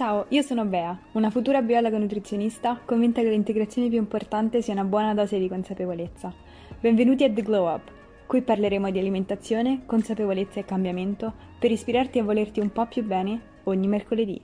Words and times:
Ciao, 0.00 0.24
io 0.28 0.40
sono 0.40 0.64
Bea, 0.64 0.98
una 1.12 1.28
futura 1.28 1.60
biologa 1.60 1.98
nutrizionista 1.98 2.80
convinta 2.86 3.20
che 3.20 3.28
l'integrazione 3.28 3.90
più 3.90 3.98
importante 3.98 4.62
sia 4.62 4.72
una 4.72 4.84
buona 4.84 5.12
dose 5.12 5.38
di 5.38 5.46
consapevolezza. 5.46 6.32
Benvenuti 6.80 7.24
a 7.24 7.30
The 7.30 7.42
Glow 7.42 7.70
Up, 7.70 7.90
qui 8.24 8.40
parleremo 8.40 8.90
di 8.90 8.98
alimentazione, 8.98 9.82
consapevolezza 9.84 10.58
e 10.58 10.64
cambiamento 10.64 11.34
per 11.58 11.70
ispirarti 11.70 12.18
a 12.18 12.24
volerti 12.24 12.60
un 12.60 12.72
po' 12.72 12.86
più 12.86 13.04
bene 13.04 13.40
ogni 13.64 13.88
mercoledì. 13.88 14.40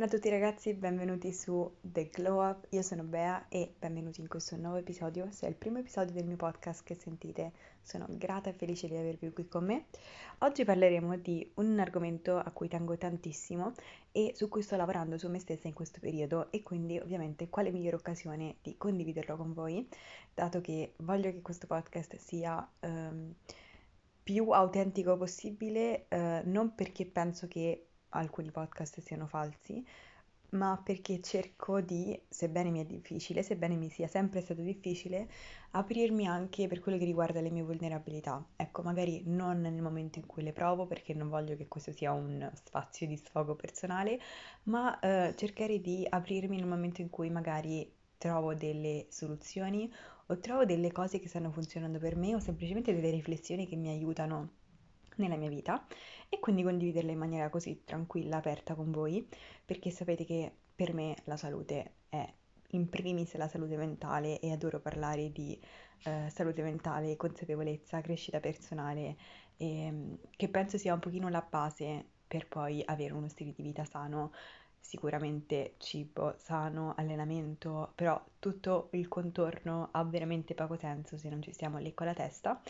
Buongiorno 0.00 0.18
a 0.18 0.30
tutti 0.30 0.42
ragazzi, 0.42 0.72
benvenuti 0.72 1.30
su 1.30 1.76
The 1.78 2.08
Glow 2.08 2.42
Up, 2.42 2.64
io 2.70 2.80
sono 2.80 3.02
Bea 3.02 3.48
e 3.50 3.74
benvenuti 3.78 4.22
in 4.22 4.28
questo 4.28 4.56
nuovo 4.56 4.78
episodio. 4.78 5.28
Se 5.30 5.44
è 5.44 5.50
il 5.50 5.56
primo 5.56 5.76
episodio 5.76 6.14
del 6.14 6.24
mio 6.24 6.36
podcast 6.36 6.82
che 6.84 6.94
sentite, 6.94 7.52
sono 7.82 8.06
grata 8.08 8.48
e 8.48 8.54
felice 8.54 8.88
di 8.88 8.96
avervi 8.96 9.30
qui 9.30 9.46
con 9.46 9.66
me. 9.66 9.88
Oggi 10.38 10.64
parleremo 10.64 11.18
di 11.18 11.52
un 11.56 11.78
argomento 11.78 12.38
a 12.38 12.50
cui 12.50 12.66
tengo 12.66 12.96
tantissimo 12.96 13.74
e 14.10 14.32
su 14.34 14.48
cui 14.48 14.62
sto 14.62 14.74
lavorando 14.76 15.18
su 15.18 15.28
me 15.28 15.38
stessa 15.38 15.68
in 15.68 15.74
questo 15.74 16.00
periodo 16.00 16.50
e 16.50 16.62
quindi 16.62 16.98
ovviamente 16.98 17.50
quale 17.50 17.70
migliore 17.70 17.96
occasione 17.96 18.56
di 18.62 18.78
condividerlo 18.78 19.36
con 19.36 19.52
voi, 19.52 19.86
dato 20.32 20.62
che 20.62 20.94
voglio 21.00 21.30
che 21.30 21.42
questo 21.42 21.66
podcast 21.66 22.16
sia... 22.16 22.66
Um, 22.80 23.34
più 24.22 24.50
autentico 24.50 25.16
possibile, 25.16 26.06
uh, 26.08 26.48
non 26.48 26.74
perché 26.76 27.04
penso 27.04 27.48
che 27.48 27.89
alcuni 28.10 28.50
podcast 28.50 29.00
siano 29.00 29.26
falsi, 29.26 29.84
ma 30.50 30.80
perché 30.82 31.20
cerco 31.20 31.80
di, 31.80 32.20
sebbene 32.28 32.70
mi 32.70 32.80
è 32.80 32.84
difficile, 32.84 33.42
sebbene 33.42 33.76
mi 33.76 33.88
sia 33.88 34.08
sempre 34.08 34.40
stato 34.40 34.62
difficile, 34.62 35.28
aprirmi 35.72 36.26
anche 36.26 36.66
per 36.66 36.80
quello 36.80 36.98
che 36.98 37.04
riguarda 37.04 37.40
le 37.40 37.50
mie 37.50 37.62
vulnerabilità. 37.62 38.44
Ecco, 38.56 38.82
magari 38.82 39.22
non 39.26 39.60
nel 39.60 39.80
momento 39.80 40.18
in 40.18 40.26
cui 40.26 40.42
le 40.42 40.52
provo, 40.52 40.86
perché 40.86 41.14
non 41.14 41.28
voglio 41.28 41.56
che 41.56 41.68
questo 41.68 41.92
sia 41.92 42.12
un 42.12 42.50
spazio 42.54 43.06
di 43.06 43.16
sfogo 43.16 43.54
personale, 43.54 44.20
ma 44.64 44.98
eh, 44.98 45.34
cercare 45.36 45.80
di 45.80 46.06
aprirmi 46.08 46.56
nel 46.56 46.66
momento 46.66 47.00
in 47.00 47.10
cui 47.10 47.30
magari 47.30 47.90
trovo 48.18 48.54
delle 48.54 49.06
soluzioni 49.08 49.90
o 50.26 50.38
trovo 50.38 50.64
delle 50.64 50.92
cose 50.92 51.18
che 51.18 51.28
stanno 51.28 51.50
funzionando 51.50 51.98
per 51.98 52.16
me 52.16 52.34
o 52.34 52.38
semplicemente 52.38 52.94
delle 52.94 53.10
riflessioni 53.10 53.66
che 53.66 53.76
mi 53.76 53.88
aiutano 53.88 54.58
nella 55.20 55.36
mia 55.36 55.48
vita 55.48 55.86
e 56.28 56.40
quindi 56.40 56.62
condividerla 56.62 57.12
in 57.12 57.18
maniera 57.18 57.48
così 57.50 57.82
tranquilla, 57.84 58.38
aperta 58.38 58.74
con 58.74 58.90
voi, 58.90 59.26
perché 59.64 59.90
sapete 59.90 60.24
che 60.24 60.52
per 60.74 60.92
me 60.94 61.14
la 61.24 61.36
salute 61.36 61.94
è 62.08 62.32
in 62.72 62.88
primis 62.88 63.34
la 63.36 63.48
salute 63.48 63.76
mentale 63.76 64.38
e 64.40 64.52
adoro 64.52 64.80
parlare 64.80 65.32
di 65.32 65.58
eh, 66.04 66.28
salute 66.30 66.62
mentale, 66.62 67.16
consapevolezza, 67.16 68.00
crescita 68.00 68.40
personale, 68.40 69.16
e, 69.56 69.84
ehm, 69.86 70.18
che 70.36 70.48
penso 70.48 70.78
sia 70.78 70.94
un 70.94 71.00
pochino 71.00 71.28
la 71.28 71.46
base 71.48 72.04
per 72.26 72.46
poi 72.46 72.82
avere 72.84 73.12
uno 73.12 73.28
stile 73.28 73.52
di 73.52 73.62
vita 73.62 73.84
sano, 73.84 74.32
sicuramente 74.80 75.74
cibo 75.78 76.34
sano, 76.38 76.94
allenamento, 76.96 77.92
però 77.94 78.20
tutto 78.38 78.88
il 78.92 79.06
contorno 79.08 79.88
ha 79.92 80.02
veramente 80.04 80.54
poco 80.54 80.76
senso 80.76 81.16
se 81.16 81.28
non 81.28 81.42
ci 81.42 81.52
stiamo 81.52 81.78
lì 81.78 81.94
con 81.94 82.06
la 82.06 82.14
testa. 82.14 82.60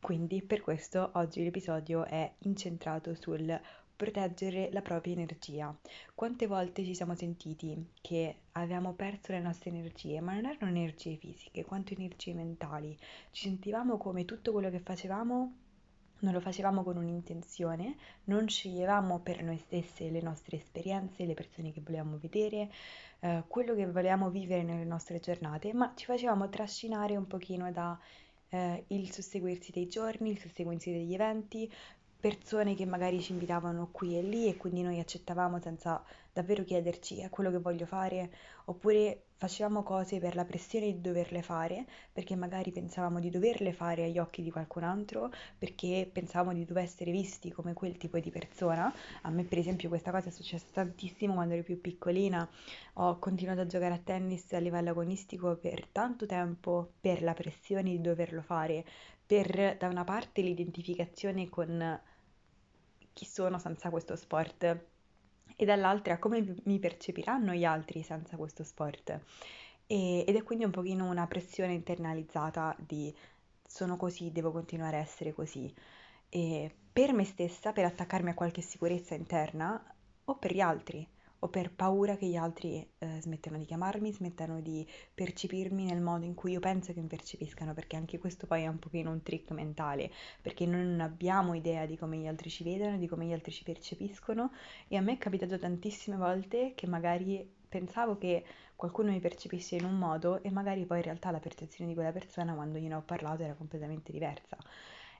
Quindi 0.00 0.42
per 0.42 0.62
questo 0.62 1.10
oggi 1.14 1.42
l'episodio 1.42 2.04
è 2.04 2.32
incentrato 2.38 3.14
sul 3.14 3.60
proteggere 3.96 4.68
la 4.72 4.82
propria 4.82 5.14
energia. 5.14 5.74
Quante 6.14 6.46
volte 6.46 6.84
ci 6.84 6.94
siamo 6.94 7.14
sentiti 7.14 7.90
che 8.00 8.36
avevamo 8.52 8.92
perso 8.92 9.32
le 9.32 9.40
nostre 9.40 9.70
energie, 9.70 10.20
ma 10.20 10.34
non 10.34 10.44
erano 10.44 10.70
energie 10.70 11.16
fisiche, 11.16 11.64
quanto 11.64 11.94
energie 11.94 12.34
mentali. 12.34 12.96
Ci 13.30 13.44
sentivamo 13.48 13.96
come 13.96 14.24
tutto 14.24 14.52
quello 14.52 14.70
che 14.70 14.80
facevamo 14.80 15.64
non 16.20 16.32
lo 16.32 16.40
facevamo 16.40 16.82
con 16.82 16.96
un'intenzione, 16.96 17.96
non 18.24 18.48
sceglievamo 18.48 19.20
per 19.20 19.42
noi 19.42 19.58
stesse 19.58 20.10
le 20.10 20.20
nostre 20.20 20.56
esperienze, 20.56 21.24
le 21.24 21.34
persone 21.34 21.72
che 21.72 21.82
volevamo 21.84 22.18
vedere, 22.18 22.70
eh, 23.20 23.44
quello 23.46 23.74
che 23.74 23.86
volevamo 23.86 24.30
vivere 24.30 24.62
nelle 24.62 24.84
nostre 24.84 25.20
giornate, 25.20 25.72
ma 25.72 25.92
ci 25.94 26.06
facevamo 26.06 26.48
trascinare 26.48 27.16
un 27.16 27.26
pochino 27.26 27.70
da 27.70 27.98
eh, 28.48 28.84
il 28.88 29.12
susseguirsi 29.12 29.72
dei 29.72 29.88
giorni, 29.88 30.30
il 30.30 30.38
susseguirsi 30.38 30.90
degli 30.90 31.12
eventi, 31.12 31.70
persone 32.18 32.74
che 32.74 32.86
magari 32.86 33.20
ci 33.20 33.32
invitavano 33.32 33.90
qui 33.92 34.18
e 34.18 34.22
lì 34.22 34.48
e 34.48 34.56
quindi 34.56 34.82
noi 34.82 34.98
accettavamo 34.98 35.60
senza 35.60 36.02
davvero 36.32 36.64
chiederci 36.64 37.20
è 37.20 37.28
quello 37.28 37.50
che 37.50 37.58
voglio 37.58 37.86
fare, 37.86 38.30
oppure 38.64 39.25
facevamo 39.38 39.82
cose 39.82 40.18
per 40.18 40.34
la 40.34 40.44
pressione 40.44 40.86
di 40.86 41.00
doverle 41.00 41.42
fare, 41.42 41.84
perché 42.12 42.34
magari 42.36 42.72
pensavamo 42.72 43.20
di 43.20 43.30
doverle 43.30 43.72
fare 43.72 44.04
agli 44.04 44.18
occhi 44.18 44.42
di 44.42 44.50
qualcun 44.50 44.82
altro, 44.82 45.30
perché 45.58 46.08
pensavamo 46.10 46.54
di 46.54 46.64
dover 46.64 46.84
essere 46.84 47.10
visti 47.10 47.50
come 47.52 47.74
quel 47.74 47.96
tipo 47.98 48.18
di 48.18 48.30
persona. 48.30 48.92
A 49.22 49.30
me 49.30 49.44
per 49.44 49.58
esempio 49.58 49.88
questa 49.88 50.10
cosa 50.10 50.28
è 50.28 50.32
successa 50.32 50.66
tantissimo 50.72 51.34
quando 51.34 51.54
ero 51.54 51.62
più 51.62 51.80
piccolina, 51.80 52.48
ho 52.94 53.18
continuato 53.18 53.60
a 53.60 53.66
giocare 53.66 53.94
a 53.94 54.00
tennis 54.02 54.52
a 54.54 54.58
livello 54.58 54.90
agonistico 54.90 55.56
per 55.56 55.86
tanto 55.92 56.26
tempo 56.26 56.92
per 57.00 57.22
la 57.22 57.34
pressione 57.34 57.90
di 57.90 58.00
doverlo 58.00 58.42
fare, 58.42 58.84
per 59.26 59.76
da 59.76 59.88
una 59.88 60.04
parte 60.04 60.40
l'identificazione 60.40 61.48
con 61.48 62.00
chi 63.12 63.24
sono 63.24 63.58
senza 63.58 63.90
questo 63.90 64.16
sport 64.16 64.94
e 65.54 65.64
dall'altra 65.64 66.18
come 66.18 66.56
mi 66.64 66.78
percepiranno 66.78 67.52
gli 67.52 67.64
altri 67.64 68.02
senza 68.02 68.36
questo 68.36 68.64
sport. 68.64 69.20
E, 69.86 70.24
ed 70.26 70.34
è 70.34 70.42
quindi 70.42 70.64
un 70.64 70.70
pochino 70.70 71.08
una 71.08 71.26
pressione 71.26 71.74
internalizzata 71.74 72.74
di 72.78 73.14
sono 73.66 73.96
così, 73.96 74.32
devo 74.32 74.50
continuare 74.52 74.96
a 74.96 75.00
essere 75.00 75.32
così. 75.32 75.72
E 76.28 76.74
per 76.92 77.12
me 77.12 77.24
stessa, 77.24 77.72
per 77.72 77.84
attaccarmi 77.84 78.30
a 78.30 78.34
qualche 78.34 78.62
sicurezza 78.62 79.14
interna 79.14 79.82
o 80.24 80.36
per 80.36 80.52
gli 80.52 80.60
altri 80.60 81.06
o 81.40 81.48
per 81.48 81.70
paura 81.70 82.16
che 82.16 82.26
gli 82.26 82.36
altri 82.36 82.86
eh, 82.98 83.20
smettano 83.20 83.58
di 83.58 83.64
chiamarmi, 83.64 84.12
smettano 84.12 84.60
di 84.60 84.86
percepirmi 85.14 85.84
nel 85.84 86.00
modo 86.00 86.24
in 86.24 86.34
cui 86.34 86.52
io 86.52 86.60
penso 86.60 86.92
che 86.92 87.00
mi 87.00 87.06
percepiscano, 87.06 87.74
perché 87.74 87.96
anche 87.96 88.18
questo 88.18 88.46
poi 88.46 88.62
è 88.62 88.66
un 88.66 88.78
pochino 88.78 89.10
un 89.10 89.22
trick 89.22 89.50
mentale, 89.50 90.10
perché 90.40 90.66
noi 90.66 90.84
non 90.84 91.00
abbiamo 91.00 91.54
idea 91.54 91.86
di 91.86 91.96
come 91.96 92.18
gli 92.18 92.26
altri 92.26 92.50
ci 92.50 92.64
vedono, 92.64 92.96
di 92.98 93.06
come 93.06 93.26
gli 93.26 93.32
altri 93.32 93.52
ci 93.52 93.64
percepiscono 93.64 94.52
e 94.88 94.96
a 94.96 95.00
me 95.00 95.12
è 95.12 95.18
capitato 95.18 95.58
tantissime 95.58 96.16
volte 96.16 96.72
che 96.74 96.86
magari 96.86 97.48
pensavo 97.68 98.16
che 98.16 98.44
qualcuno 98.74 99.10
mi 99.10 99.20
percepisse 99.20 99.76
in 99.76 99.84
un 99.84 99.96
modo 99.98 100.42
e 100.42 100.50
magari 100.50 100.84
poi 100.84 100.98
in 100.98 101.04
realtà 101.04 101.30
la 101.30 101.40
percezione 101.40 101.88
di 101.88 101.94
quella 101.94 102.12
persona 102.12 102.54
quando 102.54 102.78
gliene 102.78 102.94
ho 102.94 103.02
parlato 103.02 103.42
era 103.42 103.54
completamente 103.54 104.12
diversa. 104.12 104.56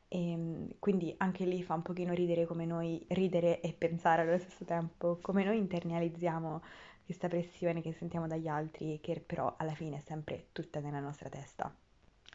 E 0.08 0.30
ehm, 0.30 0.68
quindi 0.78 1.14
anche 1.18 1.44
lì 1.44 1.62
fa 1.62 1.74
un 1.74 1.82
pochino 1.82 2.12
ridere 2.12 2.46
come 2.46 2.64
noi, 2.64 3.04
ridere 3.08 3.60
e 3.60 3.72
pensare 3.72 4.22
allo 4.22 4.38
stesso 4.38 4.64
tempo, 4.64 5.18
come 5.20 5.44
noi 5.44 5.58
internalizziamo 5.58 6.62
questa 7.04 7.28
pressione 7.28 7.82
che 7.82 7.92
sentiamo 7.92 8.26
dagli 8.26 8.48
altri, 8.48 8.98
che 9.00 9.22
però 9.24 9.54
alla 9.56 9.74
fine 9.74 9.98
è 9.98 10.00
sempre 10.00 10.48
tutta 10.52 10.80
nella 10.80 11.00
nostra 11.00 11.28
testa. 11.28 11.74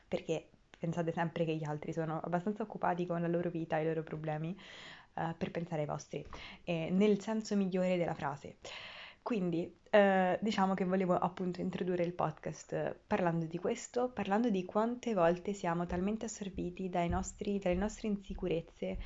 Perché 0.08 0.48
pensate 0.78 1.12
sempre 1.12 1.46
che 1.46 1.56
gli 1.56 1.66
altri 1.66 1.94
sono 1.94 2.20
abbastanza 2.24 2.64
occupati 2.64 3.06
con 3.06 3.22
la 3.22 3.28
loro 3.28 3.50
vita 3.50 3.78
e 3.78 3.84
i 3.84 3.86
loro 3.86 4.02
problemi 4.02 4.58
uh, 5.16 5.36
per 5.38 5.52
pensare 5.52 5.82
ai 5.82 5.88
vostri, 5.88 6.26
eh, 6.64 6.90
nel 6.90 7.20
senso 7.22 7.56
migliore 7.56 7.98
della 7.98 8.16
frase. 8.16 8.58
Quindi 9.22 9.80
eh, 9.92 10.40
diciamo 10.42 10.74
che 10.74 10.86
volevo 10.86 11.18
appunto 11.18 11.62
introdurre 11.62 12.04
il 12.04 12.14
podcast 12.14 12.74
eh, 12.74 13.00
parlando 13.06 13.46
di 13.46 13.58
questo, 13.58 14.10
parlando 14.10 14.50
di 14.50 14.66
quante 14.66 15.14
volte 15.14 15.54
siamo 15.54 15.86
talmente 15.86 16.26
assorbiti 16.26 16.90
nostri, 17.08 17.60
dalle 17.60 17.76
nostre 17.76 18.08
insicurezze 18.08 18.98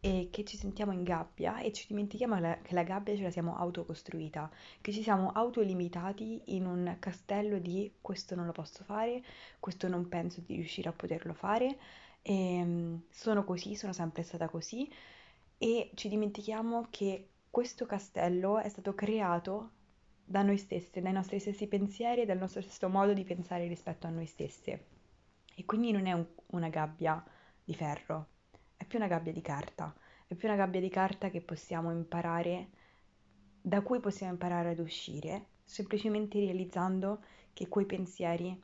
e 0.00 0.28
che 0.30 0.44
ci 0.44 0.58
sentiamo 0.58 0.92
in 0.92 1.02
gabbia 1.02 1.60
e 1.60 1.72
ci 1.72 1.86
dimentichiamo 1.88 2.38
la, 2.38 2.58
che 2.60 2.74
la 2.74 2.82
gabbia 2.82 3.16
ce 3.16 3.22
la 3.22 3.30
siamo 3.30 3.56
autocostruita, 3.56 4.50
che 4.82 4.92
ci 4.92 5.02
siamo 5.02 5.30
autolimitati 5.32 6.42
in 6.56 6.66
un 6.66 6.96
castello 6.98 7.58
di 7.58 7.90
questo 8.02 8.34
non 8.34 8.44
lo 8.44 8.52
posso 8.52 8.84
fare, 8.84 9.24
questo 9.58 9.88
non 9.88 10.08
penso 10.08 10.42
di 10.42 10.56
riuscire 10.56 10.90
a 10.90 10.92
poterlo 10.92 11.32
fare, 11.32 11.78
e, 12.20 12.56
ehm, 12.56 13.02
sono 13.08 13.44
così, 13.44 13.76
sono 13.76 13.94
sempre 13.94 14.22
stata 14.22 14.48
così 14.48 14.90
e 15.56 15.90
ci 15.94 16.08
dimentichiamo 16.08 16.88
che 16.90 17.28
questo 17.54 17.86
castello 17.86 18.58
è 18.58 18.68
stato 18.68 18.96
creato 18.96 19.70
da 20.24 20.42
noi 20.42 20.58
stesse, 20.58 21.00
dai 21.00 21.12
nostri 21.12 21.38
stessi 21.38 21.68
pensieri 21.68 22.22
e 22.22 22.26
dal 22.26 22.36
nostro 22.36 22.60
stesso 22.60 22.88
modo 22.88 23.12
di 23.12 23.22
pensare 23.22 23.68
rispetto 23.68 24.08
a 24.08 24.10
noi 24.10 24.26
stesse. 24.26 24.86
E 25.54 25.64
quindi 25.64 25.92
non 25.92 26.06
è 26.06 26.12
un, 26.14 26.26
una 26.46 26.68
gabbia 26.68 27.24
di 27.62 27.72
ferro, 27.76 28.26
è 28.74 28.84
più 28.84 28.98
una 28.98 29.06
gabbia 29.06 29.32
di 29.32 29.40
carta, 29.40 29.94
è 30.26 30.34
più 30.34 30.48
una 30.48 30.56
gabbia 30.56 30.80
di 30.80 30.88
carta 30.88 31.30
che 31.30 31.42
possiamo 31.42 31.92
imparare, 31.92 32.70
da 33.60 33.82
cui 33.82 34.00
possiamo 34.00 34.32
imparare 34.32 34.70
ad 34.70 34.80
uscire, 34.80 35.46
semplicemente 35.62 36.40
realizzando 36.40 37.22
che 37.52 37.68
quei 37.68 37.86
pensieri 37.86 38.60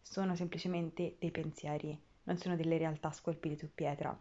sono 0.00 0.34
semplicemente 0.34 1.16
dei 1.18 1.30
pensieri, 1.30 2.00
non 2.22 2.38
sono 2.38 2.56
delle 2.56 2.78
realtà 2.78 3.12
scolpite 3.12 3.58
su 3.58 3.68
pietra 3.74 4.18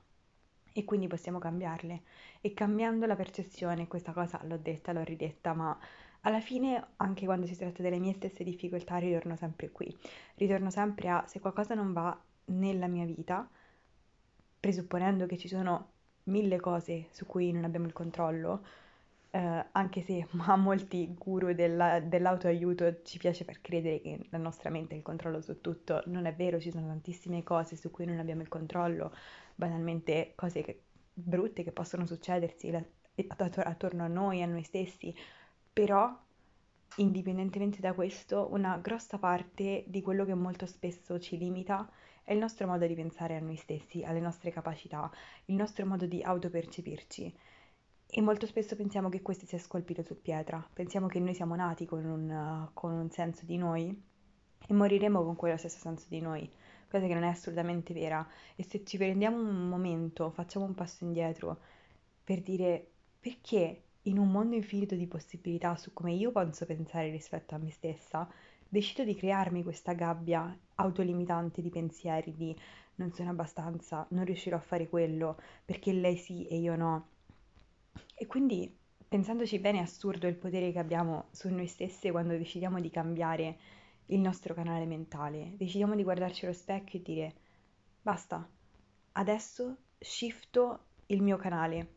e 0.73 0.83
quindi 0.83 1.07
possiamo 1.07 1.39
cambiarle. 1.39 2.01
E 2.41 2.53
cambiando 2.53 3.05
la 3.05 3.15
percezione, 3.15 3.87
questa 3.87 4.11
cosa 4.11 4.41
l'ho 4.43 4.57
detta, 4.57 4.91
l'ho 4.91 5.03
ridetta, 5.03 5.53
ma 5.53 5.77
alla 6.21 6.41
fine, 6.41 6.87
anche 6.97 7.25
quando 7.25 7.45
si 7.45 7.55
tratta 7.55 7.81
delle 7.81 7.99
mie 7.99 8.13
stesse 8.13 8.43
difficoltà, 8.43 8.97
ritorno 8.97 9.35
sempre 9.35 9.71
qui. 9.71 9.95
Ritorno 10.35 10.69
sempre 10.69 11.09
a 11.09 11.23
se 11.27 11.39
qualcosa 11.39 11.75
non 11.75 11.93
va 11.93 12.17
nella 12.45 12.87
mia 12.87 13.05
vita, 13.05 13.47
presupponendo 14.59 15.25
che 15.25 15.37
ci 15.37 15.47
sono 15.47 15.91
mille 16.25 16.59
cose 16.59 17.07
su 17.11 17.25
cui 17.25 17.51
non 17.51 17.65
abbiamo 17.65 17.85
il 17.85 17.93
controllo, 17.93 18.65
eh, 19.35 19.65
anche 19.71 20.01
se 20.01 20.27
a 20.47 20.55
molti 20.55 21.13
guru 21.17 21.53
della- 21.53 21.99
dell'autoaiuto 21.99 23.01
ci 23.03 23.17
piace 23.17 23.43
far 23.43 23.61
credere 23.61 24.01
che 24.01 24.19
la 24.29 24.37
nostra 24.37 24.69
mente 24.69 24.93
ha 24.93 24.97
il 24.97 25.03
controllo 25.03 25.41
su 25.41 25.59
tutto, 25.61 26.03
non 26.07 26.25
è 26.25 26.33
vero, 26.35 26.59
ci 26.59 26.71
sono 26.71 26.87
tantissime 26.87 27.43
cose 27.43 27.75
su 27.75 27.91
cui 27.91 28.05
non 28.05 28.19
abbiamo 28.19 28.41
il 28.41 28.47
controllo, 28.49 29.13
banalmente 29.55 30.33
cose 30.35 30.61
che- 30.61 30.83
brutte 31.13 31.63
che 31.63 31.71
possono 31.71 32.05
succedersi 32.05 32.71
la- 32.71 32.83
att- 33.27 33.57
attorno 33.59 34.03
a 34.03 34.07
noi, 34.07 34.41
a 34.41 34.45
noi 34.47 34.63
stessi, 34.63 35.13
però 35.71 36.15
indipendentemente 36.97 37.79
da 37.81 37.93
questo, 37.93 38.47
una 38.51 38.77
grossa 38.77 39.17
parte 39.17 39.83
di 39.87 40.01
quello 40.01 40.25
che 40.25 40.33
molto 40.35 40.65
spesso 40.67 41.19
ci 41.19 41.37
limita 41.37 41.89
è 42.23 42.33
il 42.33 42.39
nostro 42.39 42.67
modo 42.67 42.85
di 42.87 42.93
pensare 42.95 43.35
a 43.35 43.39
noi 43.39 43.55
stessi, 43.57 44.03
alle 44.03 44.19
nostre 44.19 44.51
capacità, 44.51 45.11
il 45.45 45.55
nostro 45.55 45.85
modo 45.85 46.05
di 46.05 46.21
autopercepirci. 46.21 47.33
E 48.15 48.21
molto 48.21 48.45
spesso 48.45 48.75
pensiamo 48.75 49.09
che 49.09 49.23
questo 49.23 49.47
sia 49.47 49.57
scolpito 49.57 50.03
su 50.03 50.21
pietra, 50.21 50.63
pensiamo 50.71 51.07
che 51.07 51.19
noi 51.19 51.33
siamo 51.33 51.55
nati 51.55 51.87
con 51.87 52.05
un, 52.05 52.69
con 52.71 52.91
un 52.91 53.09
senso 53.09 53.43
di 53.43 53.57
noi 53.57 53.89
e 54.67 54.71
moriremo 54.71 55.23
con 55.23 55.35
quello 55.35 55.57
stesso 55.57 55.79
senso 55.79 56.05
di 56.09 56.21
noi, 56.21 56.47
cosa 56.91 57.07
che 57.07 57.13
non 57.15 57.23
è 57.23 57.29
assolutamente 57.29 57.91
vera. 57.91 58.23
E 58.55 58.63
se 58.65 58.83
ci 58.83 58.97
prendiamo 58.97 59.37
un 59.37 59.67
momento, 59.67 60.29
facciamo 60.29 60.65
un 60.65 60.75
passo 60.75 61.03
indietro 61.05 61.57
per 62.23 62.43
dire 62.43 62.87
perché 63.19 63.81
in 64.03 64.19
un 64.19 64.29
mondo 64.29 64.53
infinito 64.53 64.93
di 64.93 65.07
possibilità 65.07 65.75
su 65.75 65.91
come 65.91 66.13
io 66.13 66.31
posso 66.31 66.67
pensare 66.67 67.09
rispetto 67.09 67.55
a 67.55 67.57
me 67.57 67.71
stessa, 67.71 68.29
decido 68.69 69.03
di 69.03 69.15
crearmi 69.15 69.63
questa 69.63 69.93
gabbia 69.93 70.55
autolimitante 70.75 71.63
di 71.63 71.71
pensieri 71.71 72.31
di 72.35 72.55
non 72.97 73.11
sono 73.11 73.31
abbastanza, 73.31 74.05
non 74.11 74.23
riuscirò 74.23 74.57
a 74.57 74.61
fare 74.61 74.87
quello, 74.87 75.35
perché 75.65 75.91
lei 75.91 76.15
sì 76.15 76.45
e 76.45 76.57
io 76.57 76.75
no. 76.75 77.07
E 78.23 78.25
quindi, 78.25 78.73
pensandoci 79.05 79.59
bene, 79.59 79.79
è 79.79 79.81
assurdo 79.81 80.27
il 80.27 80.37
potere 80.37 80.71
che 80.71 80.79
abbiamo 80.79 81.25
su 81.31 81.49
noi 81.49 81.67
stesse 81.67 82.09
quando 82.09 82.37
decidiamo 82.37 82.79
di 82.79 82.89
cambiare 82.89 83.57
il 84.05 84.21
nostro 84.21 84.53
canale 84.53 84.85
mentale. 84.85 85.55
Decidiamo 85.57 85.93
di 85.93 86.03
guardarci 86.03 86.45
allo 86.45 86.53
specchio 86.53 86.99
e 86.99 87.01
dire 87.01 87.33
basta, 88.01 88.49
adesso 89.11 89.75
shifto 89.99 90.85
il 91.07 91.21
mio 91.21 91.35
canale. 91.35 91.95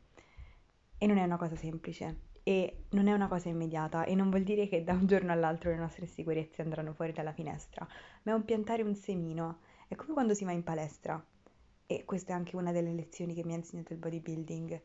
E 0.98 1.06
non 1.06 1.18
è 1.18 1.22
una 1.22 1.36
cosa 1.36 1.54
semplice 1.54 2.22
e 2.42 2.86
non 2.90 3.06
è 3.06 3.12
una 3.12 3.28
cosa 3.28 3.48
immediata 3.48 4.04
e 4.04 4.16
non 4.16 4.28
vuol 4.28 4.42
dire 4.42 4.66
che 4.66 4.82
da 4.82 4.94
un 4.94 5.06
giorno 5.06 5.30
all'altro 5.30 5.70
le 5.70 5.76
nostre 5.76 6.06
sicurezze 6.06 6.62
andranno 6.62 6.92
fuori 6.92 7.12
dalla 7.12 7.32
finestra, 7.32 7.86
ma 8.24 8.32
è 8.32 8.34
un 8.34 8.44
piantare 8.44 8.82
un 8.82 8.96
semino. 8.96 9.60
È 9.86 9.94
come 9.94 10.12
quando 10.12 10.34
si 10.34 10.44
va 10.44 10.50
in 10.50 10.64
palestra. 10.64 11.24
E 11.86 12.04
questa 12.04 12.32
è 12.32 12.34
anche 12.34 12.56
una 12.56 12.72
delle 12.72 12.92
lezioni 12.92 13.32
che 13.32 13.44
mi 13.44 13.52
ha 13.52 13.56
insegnato 13.58 13.92
il 13.92 14.00
bodybuilding 14.00 14.82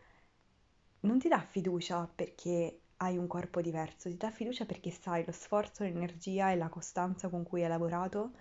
non 1.02 1.20
ti 1.20 1.28
dà 1.28 1.40
fiducia 1.40 2.10
perché 2.14 2.82
hai 2.98 3.18
un 3.18 3.26
corpo 3.28 3.62
diverso, 3.62 4.10
ti 4.10 4.18
dà 4.18 4.30
fiducia 4.30 4.66
perché 4.66 4.92
sai 4.92 5.26
lo 5.26 5.32
sforzo, 5.32 5.84
l'energia 5.84 6.52
e 6.52 6.56
la 6.56 6.70
costanza 6.70 7.30
con 7.30 7.44
cui 7.44 7.64
hai 7.64 7.70
lavorato 7.70 8.32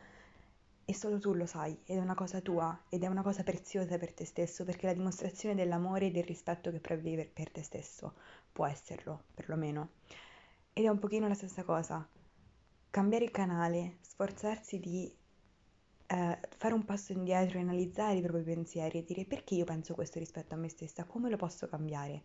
e 0.84 0.94
solo 0.94 1.18
tu 1.18 1.32
lo 1.32 1.46
sai 1.46 1.78
ed 1.84 1.96
è 1.96 2.00
una 2.00 2.14
cosa 2.14 2.40
tua 2.40 2.78
ed 2.88 3.02
è 3.02 3.06
una 3.06 3.22
cosa 3.22 3.42
preziosa 3.42 3.96
per 3.96 4.12
te 4.12 4.24
stesso 4.26 4.64
perché 4.64 4.86
la 4.86 4.92
dimostrazione 4.92 5.54
dell'amore 5.54 6.06
e 6.06 6.10
del 6.10 6.24
rispetto 6.24 6.70
che 6.70 6.80
provi 6.80 7.14
per, 7.14 7.30
per 7.30 7.50
te 7.50 7.62
stesso 7.62 8.14
può 8.52 8.66
esserlo, 8.66 9.22
perlomeno. 9.34 9.90
Ed 10.72 10.84
è 10.84 10.88
un 10.88 10.98
pochino 10.98 11.28
la 11.28 11.34
stessa 11.34 11.62
cosa. 11.62 12.06
Cambiare 12.90 13.24
il 13.24 13.30
canale, 13.30 13.98
sforzarsi 14.00 14.78
di 14.80 15.10
eh, 16.06 16.38
fare 16.56 16.74
un 16.74 16.84
passo 16.84 17.12
indietro 17.12 17.58
e 17.58 17.62
analizzare 17.62 18.18
i 18.18 18.22
propri 18.22 18.42
pensieri 18.42 18.98
e 18.98 19.04
dire 19.04 19.24
perché 19.24 19.54
io 19.54 19.64
penso 19.64 19.94
questo 19.94 20.18
rispetto 20.18 20.54
a 20.54 20.58
me 20.58 20.68
stessa, 20.68 21.04
come 21.04 21.30
lo 21.30 21.36
posso 21.36 21.68
cambiare 21.68 22.24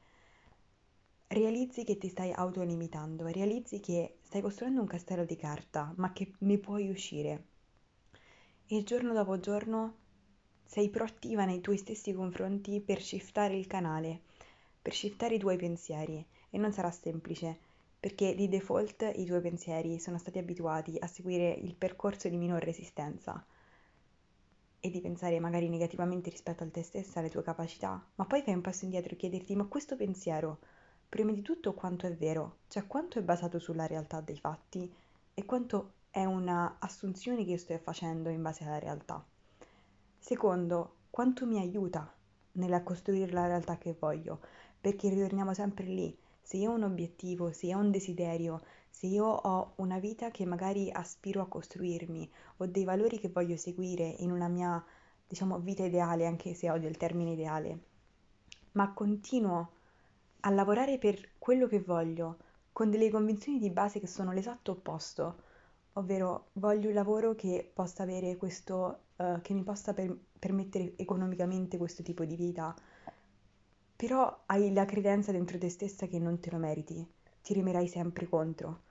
realizzi 1.27 1.83
che 1.83 1.97
ti 1.97 2.07
stai 2.07 2.31
autolimitando, 2.31 3.27
realizzi 3.27 3.79
che 3.79 4.17
stai 4.21 4.41
costruendo 4.41 4.81
un 4.81 4.87
castello 4.87 5.25
di 5.25 5.35
carta, 5.35 5.93
ma 5.97 6.13
che 6.13 6.33
ne 6.39 6.57
puoi 6.57 6.89
uscire. 6.89 7.45
E 8.67 8.83
giorno 8.83 9.13
dopo 9.13 9.39
giorno 9.39 9.97
sei 10.63 10.89
proattiva 10.89 11.45
nei 11.45 11.61
tuoi 11.61 11.77
stessi 11.77 12.13
confronti 12.13 12.81
per 12.81 13.01
shiftare 13.01 13.55
il 13.55 13.67
canale, 13.67 14.21
per 14.81 14.93
shiftare 14.93 15.35
i 15.35 15.39
tuoi 15.39 15.57
pensieri. 15.57 16.25
E 16.49 16.57
non 16.57 16.71
sarà 16.71 16.89
semplice, 16.89 17.59
perché 17.99 18.33
di 18.33 18.47
default 18.47 19.11
i 19.15 19.25
tuoi 19.25 19.41
pensieri 19.41 19.99
sono 19.99 20.17
stati 20.17 20.37
abituati 20.37 20.95
a 20.99 21.07
seguire 21.07 21.51
il 21.51 21.75
percorso 21.75 22.29
di 22.29 22.37
minor 22.37 22.63
resistenza 22.63 23.45
e 24.79 24.89
di 24.89 25.01
pensare 25.01 25.39
magari 25.39 25.67
negativamente 25.67 26.29
rispetto 26.29 26.63
a 26.63 26.69
te 26.69 26.83
stessa, 26.83 27.19
alle 27.19 27.29
tue 27.29 27.41
capacità, 27.41 28.03
ma 28.15 28.25
poi 28.25 28.41
fai 28.41 28.53
un 28.53 28.61
passo 28.61 28.85
indietro 28.85 29.13
e 29.13 29.17
chiederti 29.17 29.55
ma 29.55 29.65
questo 29.65 29.95
pensiero 29.95 30.59
prima 31.15 31.31
di 31.31 31.41
tutto 31.41 31.73
quanto 31.73 32.07
è 32.07 32.13
vero, 32.13 32.57
cioè 32.67 32.87
quanto 32.87 33.19
è 33.19 33.21
basato 33.21 33.57
sulla 33.57 33.87
realtà 33.87 34.19
dei 34.19 34.37
fatti 34.37 34.93
e 35.33 35.45
quanto 35.45 35.93
è 36.09 36.25
una 36.25 36.75
assunzione 36.77 37.45
che 37.45 37.51
io 37.51 37.57
sto 37.57 37.77
facendo 37.77 38.27
in 38.27 38.41
base 38.41 38.65
alla 38.65 38.79
realtà. 38.79 39.25
Secondo, 40.19 40.95
quanto 41.09 41.45
mi 41.45 41.57
aiuta 41.57 42.13
nella 42.53 42.83
costruire 42.83 43.31
la 43.31 43.47
realtà 43.47 43.77
che 43.77 43.95
voglio, 43.97 44.41
perché 44.81 45.07
ritorniamo 45.07 45.53
sempre 45.53 45.85
lì. 45.85 46.13
Se 46.41 46.57
io 46.57 46.71
ho 46.71 46.75
un 46.75 46.83
obiettivo, 46.83 47.53
se 47.53 47.67
io 47.67 47.77
ho 47.77 47.79
un 47.79 47.91
desiderio, 47.91 48.61
se 48.89 49.07
io 49.07 49.25
ho 49.25 49.71
una 49.77 49.99
vita 49.99 50.31
che 50.31 50.45
magari 50.45 50.91
aspiro 50.91 51.41
a 51.41 51.47
costruirmi, 51.47 52.29
ho 52.57 52.65
dei 52.65 52.83
valori 52.83 53.19
che 53.19 53.29
voglio 53.29 53.55
seguire 53.55 54.03
in 54.03 54.31
una 54.33 54.49
mia, 54.49 54.83
diciamo, 55.25 55.59
vita 55.59 55.85
ideale, 55.85 56.25
anche 56.25 56.53
se 56.55 56.69
odio 56.69 56.89
il 56.89 56.97
termine 56.97 57.31
ideale, 57.31 57.79
ma 58.73 58.91
continuo 58.91 59.75
a 60.45 60.49
lavorare 60.51 60.97
per 60.97 61.31
quello 61.37 61.67
che 61.67 61.81
voglio, 61.81 62.37
con 62.71 62.89
delle 62.89 63.09
convinzioni 63.09 63.59
di 63.59 63.69
base 63.69 63.99
che 63.99 64.07
sono 64.07 64.31
l'esatto 64.31 64.71
opposto, 64.71 65.41
ovvero 65.93 66.49
voglio 66.53 66.87
un 66.89 66.93
lavoro 66.93 67.35
che 67.35 67.69
possa 67.73 68.03
avere 68.03 68.37
questo, 68.37 68.99
uh, 69.17 69.41
che 69.41 69.53
mi 69.53 69.63
possa 69.63 69.93
per- 69.93 70.17
permettere 70.39 70.93
economicamente 70.97 71.77
questo 71.77 72.03
tipo 72.03 72.25
di 72.25 72.35
vita, 72.35 72.75
però 73.95 74.43
hai 74.45 74.71
la 74.73 74.85
credenza 74.85 75.31
dentro 75.31 75.57
te 75.57 75.69
stessa 75.69 76.07
che 76.07 76.19
non 76.19 76.39
te 76.39 76.51
lo 76.51 76.57
meriti, 76.57 77.05
ti 77.41 77.53
remerai 77.53 77.87
sempre 77.87 78.27
contro. 78.27 78.83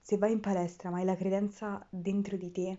Se 0.00 0.16
vai 0.18 0.32
in 0.32 0.40
palestra 0.40 0.90
ma 0.90 0.98
hai 0.98 1.04
la 1.04 1.16
credenza 1.16 1.86
dentro 1.90 2.36
di 2.36 2.50
te 2.50 2.78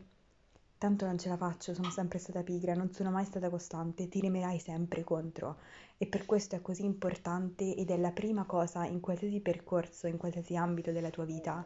tanto 0.84 1.06
non 1.06 1.18
ce 1.18 1.30
la 1.30 1.38
faccio, 1.38 1.74
sono 1.74 1.90
sempre 1.90 2.20
stata 2.20 2.44
pigra, 2.44 2.74
non 2.74 2.92
sono 2.92 3.10
mai 3.10 3.24
stata 3.24 3.50
costante, 3.50 4.10
ti 4.10 4.20
remerai 4.20 4.60
sempre 4.60 5.02
contro. 5.06 5.60
E 5.98 6.08
per 6.08 6.26
questo 6.26 6.58
è 6.58 6.62
così 6.62 6.84
importante 6.84 7.74
ed 7.74 7.90
è 7.90 7.96
la 7.96 8.12
prima 8.12 8.44
cosa 8.44 8.84
in 8.84 9.00
qualsiasi 9.00 9.40
percorso, 9.40 10.08
in 10.08 10.18
qualsiasi 10.18 10.58
ambito 10.58 10.92
della 10.92 11.10
tua 11.10 11.24
vita, 11.24 11.66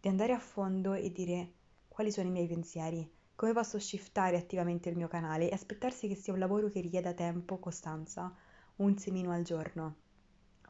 di 0.00 0.08
andare 0.08 0.32
a 0.32 0.38
fondo 0.38 0.94
e 0.94 1.12
dire 1.12 1.52
quali 1.88 2.10
sono 2.10 2.28
i 2.28 2.30
miei 2.30 2.46
pensieri, 2.46 3.06
come 3.34 3.52
posso 3.52 3.78
shiftare 3.78 4.38
attivamente 4.38 4.88
il 4.88 4.96
mio 4.96 5.08
canale 5.08 5.50
e 5.50 5.52
aspettarsi 5.52 6.08
che 6.08 6.14
sia 6.14 6.32
un 6.32 6.38
lavoro 6.38 6.70
che 6.70 6.80
richieda 6.80 7.12
tempo, 7.12 7.58
costanza, 7.58 8.34
un 8.76 8.96
semino 8.96 9.30
al 9.30 9.42
giorno. 9.42 9.96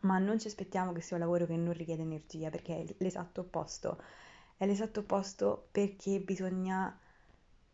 Ma 0.00 0.18
non 0.18 0.40
ci 0.40 0.48
aspettiamo 0.48 0.90
che 0.90 1.00
sia 1.00 1.14
un 1.14 1.22
lavoro 1.22 1.46
che 1.46 1.56
non 1.56 1.72
richiede 1.72 2.02
energia, 2.02 2.50
perché 2.50 2.76
è 2.76 2.94
l'esatto 2.98 3.42
opposto. 3.42 4.02
È 4.56 4.66
l'esatto 4.66 4.98
opposto 4.98 5.68
perché 5.70 6.18
bisogna 6.18 6.98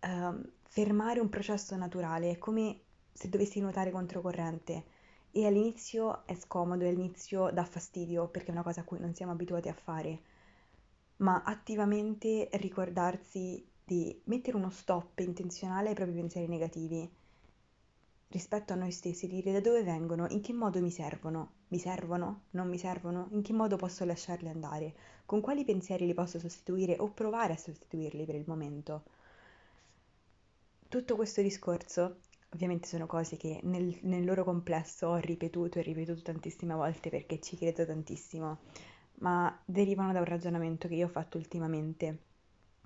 uh, 0.03 0.51
fermare 0.63 1.21
un 1.21 1.29
processo 1.29 1.77
naturale, 1.77 2.31
è 2.31 2.39
come 2.39 2.81
se 3.13 3.29
dovessi 3.29 3.61
nuotare 3.61 3.91
controcorrente. 3.91 4.85
E 5.33 5.47
all'inizio 5.47 6.27
è 6.27 6.35
scomodo, 6.35 6.87
all'inizio 6.87 7.51
dà 7.51 7.65
fastidio 7.65 8.29
perché 8.29 8.49
è 8.49 8.53
una 8.53 8.63
cosa 8.63 8.81
a 8.81 8.85
cui 8.85 8.99
non 8.99 9.15
siamo 9.15 9.33
abituati 9.33 9.69
a 9.69 9.75
fare, 9.75 10.21
ma 11.19 11.43
attivamente 11.45 12.49
ricordarsi 12.55 13.65
di 13.85 14.21
mettere 14.25 14.57
uno 14.57 14.71
stop 14.71 15.19
intenzionale 15.21 15.91
ai 15.91 15.95
propri 15.95 16.15
pensieri 16.15 16.49
negativi 16.49 17.09
rispetto 18.29 18.73
a 18.73 18.77
noi 18.77 18.93
stessi, 18.93 19.27
dire 19.27 19.53
da 19.53 19.61
dove 19.61 19.83
vengono, 19.83 20.27
in 20.31 20.41
che 20.41 20.53
modo 20.53 20.81
mi 20.81 20.91
servono, 20.91 21.51
mi 21.69 21.79
servono, 21.79 22.43
non 22.51 22.69
mi 22.69 22.79
servono, 22.79 23.29
in 23.33 23.43
che 23.43 23.53
modo 23.53 23.77
posso 23.77 24.05
lasciarli 24.05 24.49
andare, 24.49 24.95
con 25.27 25.41
quali 25.41 25.65
pensieri 25.65 26.07
li 26.07 26.15
posso 26.15 26.39
sostituire 26.39 26.97
o 26.99 27.11
provare 27.11 27.55
a 27.55 27.57
sostituirli 27.57 28.25
per 28.25 28.37
il 28.37 28.45
momento 28.47 29.03
tutto 30.91 31.15
questo 31.15 31.41
discorso 31.41 32.17
ovviamente 32.53 32.89
sono 32.89 33.07
cose 33.07 33.37
che 33.37 33.61
nel, 33.63 33.97
nel, 34.03 34.25
loro 34.25 34.43
complesso 34.43 35.07
ho 35.07 35.17
ripetuto 35.19 35.79
e 35.79 35.83
ripetuto 35.83 36.21
tantissime 36.21 36.75
volte 36.75 37.11
perché 37.11 37.41
ci 37.41 37.57
credo 37.57 37.87
tantissimo, 37.87 38.59
ma 39.21 39.57
derivano 39.65 40.13
da 40.13 40.19
un 40.19 40.25
ragionamento 40.25 40.89
che 40.89 40.95
io 40.97 41.07
ho 41.07 41.11
fatto 41.11 41.39
ultimamente. 41.39 42.25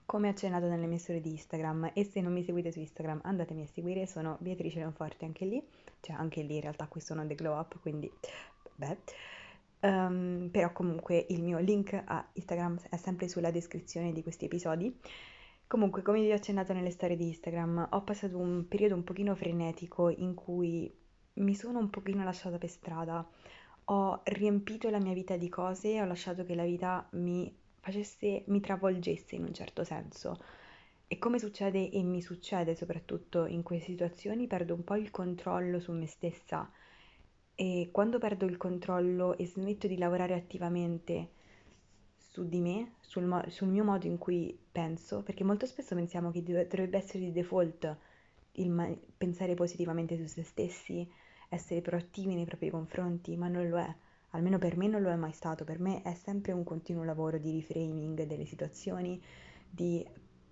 Come 0.05 0.29
accennato 0.29 0.69
nelle 0.69 0.87
mie 0.87 0.99
storie 0.99 1.23
di 1.23 1.31
Instagram, 1.31 1.93
e 1.95 2.05
se 2.05 2.21
non 2.21 2.35
mi 2.35 2.45
seguite 2.45 2.71
su 2.71 2.79
Instagram 2.79 3.21
andatemi 3.25 3.63
a 3.63 3.67
seguire, 3.67 4.07
sono 4.07 4.37
Beatrice 4.39 4.81
Leonforte 4.81 5.25
anche 5.25 5.47
lì, 5.47 5.67
cioè 6.01 6.15
anche 6.15 6.43
lì 6.43 6.57
in 6.57 6.61
realtà 6.61 6.87
qui 6.89 7.01
sono 7.01 7.27
The 7.27 7.35
Glow 7.35 7.59
Up, 7.59 7.81
quindi 7.81 8.13
beh. 8.75 8.99
Um, 9.81 10.49
però 10.51 10.73
comunque 10.73 11.25
il 11.31 11.43
mio 11.43 11.59
link 11.59 12.03
a 12.05 12.27
Instagram 12.35 12.81
è 12.91 12.97
sempre 12.97 13.29
sulla 13.29 13.51
descrizione 13.51 14.13
di 14.13 14.23
questi 14.23 14.45
episodi 14.45 14.95
Comunque, 15.75 16.03
come 16.03 16.21
vi 16.21 16.31
ho 16.31 16.37
accennato 16.37 16.73
nelle 16.73 16.93
storie 16.93 17.17
di 17.17 17.27
Instagram, 17.27 17.89
ho 17.91 18.05
passato 18.05 18.39
un 18.39 18.69
periodo 18.69 18.95
un 18.95 19.03
pochino 19.03 19.35
frenetico 19.35 20.09
in 20.09 20.33
cui 20.33 20.89
mi 21.33 21.55
sono 21.57 21.81
un 21.81 21.91
pochino 21.91 22.23
lasciata 22.23 22.59
per 22.59 22.69
strada, 22.69 23.29
ho 23.87 24.21
riempito 24.23 24.89
la 24.89 25.01
mia 25.01 25.15
vita 25.15 25.37
di 25.37 25.49
cose 25.49 26.01
ho 26.01 26.05
lasciato 26.05 26.45
che 26.45 26.55
la 26.55 26.63
vita 26.63 27.09
mi 27.15 27.53
facesse, 27.81 28.45
mi 28.47 28.61
travolgesse 28.61 29.35
in 29.35 29.43
un 29.43 29.53
certo 29.53 29.83
senso. 29.83 30.39
E 31.09 31.19
come 31.19 31.41
succede 31.41 31.91
e 31.91 32.05
mi 32.05 32.23
succede 32.23 32.77
soprattutto 32.77 33.45
in 33.45 33.65
queste 33.65 33.91
situazioni, 33.91 34.47
perdo 34.47 34.75
un 34.75 34.85
po' 34.85 34.95
il 34.95 35.11
controllo 35.11 35.81
su 35.81 35.91
me 35.91 36.07
stessa 36.07 36.71
e 37.57 37.89
quando 37.91 38.19
perdo 38.19 38.45
il 38.45 38.59
controllo 38.59 39.37
e 39.37 39.45
smetto 39.45 39.89
di 39.89 39.99
lavorare 39.99 40.35
attivamente 40.35 41.31
su 42.35 42.49
di 42.49 42.61
me, 42.61 42.95
sul, 43.01 43.27
mo- 43.27 43.49
sul 43.49 43.69
mio 43.69 43.85
modo 43.85 44.09
in 44.09 44.19
cui 44.19 44.59
penso, 44.73 45.23
perché 45.23 45.45
molto 45.45 45.67
spesso 45.67 45.95
pensiamo 45.95 46.33
che 46.33 46.43
dovrebbe 46.43 46.97
essere 46.99 47.21
di 47.21 47.31
default 47.31 47.97
il 48.55 48.71
ma- 48.71 48.93
pensare 49.17 49.55
positivamente 49.55 50.17
su 50.17 50.27
se 50.27 50.43
stessi, 50.43 51.09
essere 51.49 51.81
proattivi 51.81 52.35
nei 52.35 52.45
propri 52.45 52.71
confronti, 52.71 53.37
ma 53.37 53.47
non 53.47 53.69
lo 53.69 53.79
è. 53.79 53.95
Almeno 54.31 54.59
per 54.59 54.77
me 54.77 54.89
non 54.89 55.03
lo 55.03 55.11
è 55.11 55.15
mai 55.15 55.31
stato, 55.31 55.63
per 55.63 55.79
me 55.79 56.03
è 56.03 56.13
sempre 56.15 56.51
un 56.51 56.65
continuo 56.65 57.05
lavoro 57.05 57.39
di 57.39 57.53
reframing 57.53 58.25
delle 58.25 58.47
situazioni, 58.47 59.23
di 59.71 60.05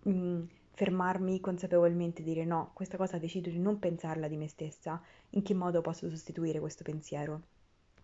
mh, 0.04 0.10
mm, 0.12 0.42
fermarmi 0.74 1.40
consapevolmente 1.40 2.22
dire 2.22 2.44
no, 2.44 2.70
questa 2.74 2.96
cosa 2.96 3.18
decido 3.18 3.50
di 3.50 3.58
non 3.58 3.80
pensarla 3.80 4.28
di 4.28 4.36
me 4.36 4.46
stessa, 4.46 5.02
in 5.30 5.42
che 5.42 5.54
modo 5.54 5.80
posso 5.80 6.08
sostituire 6.08 6.60
questo 6.60 6.84
pensiero? 6.84 7.42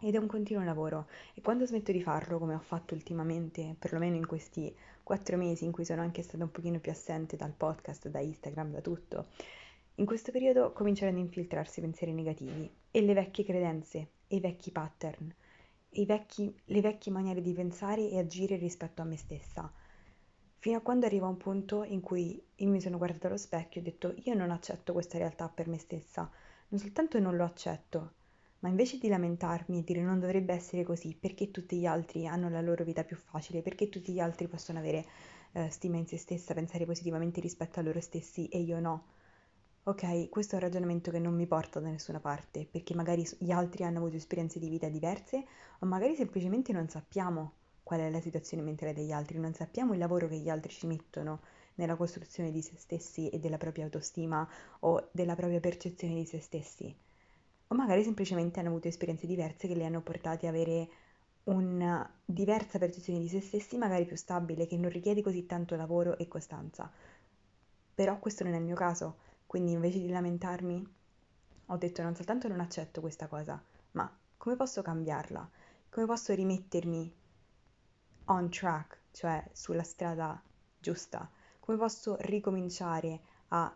Ed 0.00 0.14
è 0.14 0.18
un 0.18 0.28
continuo 0.28 0.62
lavoro 0.62 1.08
e 1.34 1.40
quando 1.40 1.66
smetto 1.66 1.90
di 1.90 2.00
farlo, 2.00 2.38
come 2.38 2.54
ho 2.54 2.60
fatto 2.60 2.94
ultimamente, 2.94 3.74
perlomeno 3.76 4.14
in 4.14 4.26
questi 4.26 4.72
quattro 5.02 5.36
mesi 5.36 5.64
in 5.64 5.72
cui 5.72 5.84
sono 5.84 6.02
anche 6.02 6.22
stata 6.22 6.44
un 6.44 6.52
pochino 6.52 6.78
più 6.78 6.92
assente 6.92 7.36
dal 7.36 7.52
podcast, 7.52 8.08
da 8.08 8.20
Instagram, 8.20 8.70
da 8.70 8.80
tutto, 8.80 9.26
in 9.96 10.06
questo 10.06 10.30
periodo 10.30 10.72
cominciano 10.72 11.10
ad 11.10 11.18
infiltrarsi 11.18 11.80
pensieri 11.80 12.12
negativi 12.12 12.70
e 12.92 13.00
le 13.00 13.14
vecchie 13.14 13.42
credenze 13.42 14.10
e 14.28 14.36
i 14.36 14.40
vecchi 14.40 14.70
pattern, 14.70 15.34
i 15.90 16.06
vecchi, 16.06 16.54
le 16.66 16.80
vecchie 16.80 17.10
maniere 17.10 17.42
di 17.42 17.52
pensare 17.52 18.08
e 18.08 18.18
agire 18.18 18.54
rispetto 18.54 19.02
a 19.02 19.04
me 19.04 19.16
stessa. 19.16 19.72
Fino 20.58 20.76
a 20.76 20.80
quando 20.80 21.06
arriva 21.06 21.26
un 21.26 21.36
punto 21.36 21.82
in 21.82 22.00
cui 22.00 22.40
io 22.54 22.68
mi 22.68 22.80
sono 22.80 22.98
guardata 22.98 23.26
allo 23.26 23.36
specchio 23.36 23.80
e 23.80 23.82
ho 23.82 23.86
detto 23.86 24.14
io 24.22 24.34
non 24.34 24.52
accetto 24.52 24.92
questa 24.92 25.18
realtà 25.18 25.48
per 25.48 25.66
me 25.66 25.78
stessa, 25.78 26.30
non 26.68 26.78
soltanto 26.78 27.18
non 27.18 27.34
lo 27.34 27.42
accetto, 27.42 28.12
ma 28.60 28.68
invece 28.68 28.98
di 28.98 29.08
lamentarmi 29.08 29.78
e 29.78 29.84
dire 29.84 30.02
non 30.02 30.18
dovrebbe 30.18 30.52
essere 30.52 30.82
così, 30.82 31.14
perché 31.14 31.50
tutti 31.50 31.78
gli 31.78 31.86
altri 31.86 32.26
hanno 32.26 32.48
la 32.48 32.60
loro 32.60 32.84
vita 32.84 33.04
più 33.04 33.16
facile, 33.16 33.62
perché 33.62 33.88
tutti 33.88 34.12
gli 34.12 34.20
altri 34.20 34.48
possono 34.48 34.78
avere 34.78 35.06
eh, 35.52 35.70
stima 35.70 35.96
in 35.96 36.06
se 36.06 36.18
stessa, 36.18 36.54
pensare 36.54 36.84
positivamente 36.84 37.40
rispetto 37.40 37.78
a 37.78 37.82
loro 37.82 38.00
stessi 38.00 38.48
e 38.48 38.58
io 38.58 38.80
no. 38.80 39.04
Ok, 39.84 40.28
questo 40.28 40.54
è 40.54 40.58
un 40.58 40.64
ragionamento 40.64 41.10
che 41.10 41.18
non 41.18 41.34
mi 41.34 41.46
porta 41.46 41.80
da 41.80 41.88
nessuna 41.88 42.20
parte, 42.20 42.66
perché 42.70 42.94
magari 42.94 43.24
gli 43.38 43.50
altri 43.50 43.84
hanno 43.84 43.98
avuto 43.98 44.16
esperienze 44.16 44.58
di 44.58 44.68
vita 44.68 44.88
diverse 44.88 45.44
o 45.78 45.86
magari 45.86 46.14
semplicemente 46.14 46.72
non 46.72 46.88
sappiamo 46.88 47.52
qual 47.82 48.00
è 48.00 48.10
la 48.10 48.20
situazione 48.20 48.62
mentale 48.62 48.92
degli 48.92 49.12
altri, 49.12 49.38
non 49.38 49.54
sappiamo 49.54 49.92
il 49.94 49.98
lavoro 49.98 50.28
che 50.28 50.36
gli 50.36 50.50
altri 50.50 50.72
ci 50.72 50.86
mettono 50.86 51.40
nella 51.76 51.96
costruzione 51.96 52.50
di 52.50 52.60
se 52.60 52.74
stessi 52.76 53.30
e 53.30 53.38
della 53.38 53.56
propria 53.56 53.84
autostima 53.84 54.46
o 54.80 55.08
della 55.12 55.36
propria 55.36 55.60
percezione 55.60 56.14
di 56.14 56.26
se 56.26 56.40
stessi 56.40 56.94
o 57.68 57.74
magari 57.74 58.02
semplicemente 58.02 58.60
hanno 58.60 58.70
avuto 58.70 58.88
esperienze 58.88 59.26
diverse 59.26 59.68
che 59.68 59.74
li 59.74 59.84
hanno 59.84 60.00
portati 60.00 60.46
ad 60.46 60.54
avere 60.54 60.88
una 61.44 62.08
diversa 62.24 62.78
percezione 62.78 63.20
di 63.20 63.28
se 63.28 63.40
stessi, 63.40 63.76
magari 63.78 64.04
più 64.04 64.16
stabile, 64.16 64.66
che 64.66 64.76
non 64.76 64.90
richiede 64.90 65.22
così 65.22 65.46
tanto 65.46 65.76
lavoro 65.76 66.18
e 66.18 66.28
costanza. 66.28 66.90
Però 67.94 68.18
questo 68.18 68.44
non 68.44 68.54
è 68.54 68.58
il 68.58 68.64
mio 68.64 68.74
caso, 68.74 69.18
quindi 69.46 69.72
invece 69.72 69.98
di 69.98 70.08
lamentarmi 70.08 70.96
ho 71.66 71.76
detto 71.76 72.02
non 72.02 72.14
soltanto 72.14 72.48
non 72.48 72.60
accetto 72.60 73.00
questa 73.00 73.26
cosa, 73.26 73.62
ma 73.92 74.10
come 74.36 74.56
posso 74.56 74.82
cambiarla? 74.82 75.50
Come 75.90 76.06
posso 76.06 76.34
rimettermi 76.34 77.14
on 78.26 78.50
track, 78.50 79.00
cioè 79.10 79.42
sulla 79.52 79.82
strada 79.82 80.40
giusta? 80.78 81.30
Come 81.60 81.76
posso 81.76 82.16
ricominciare 82.20 83.20
a 83.48 83.74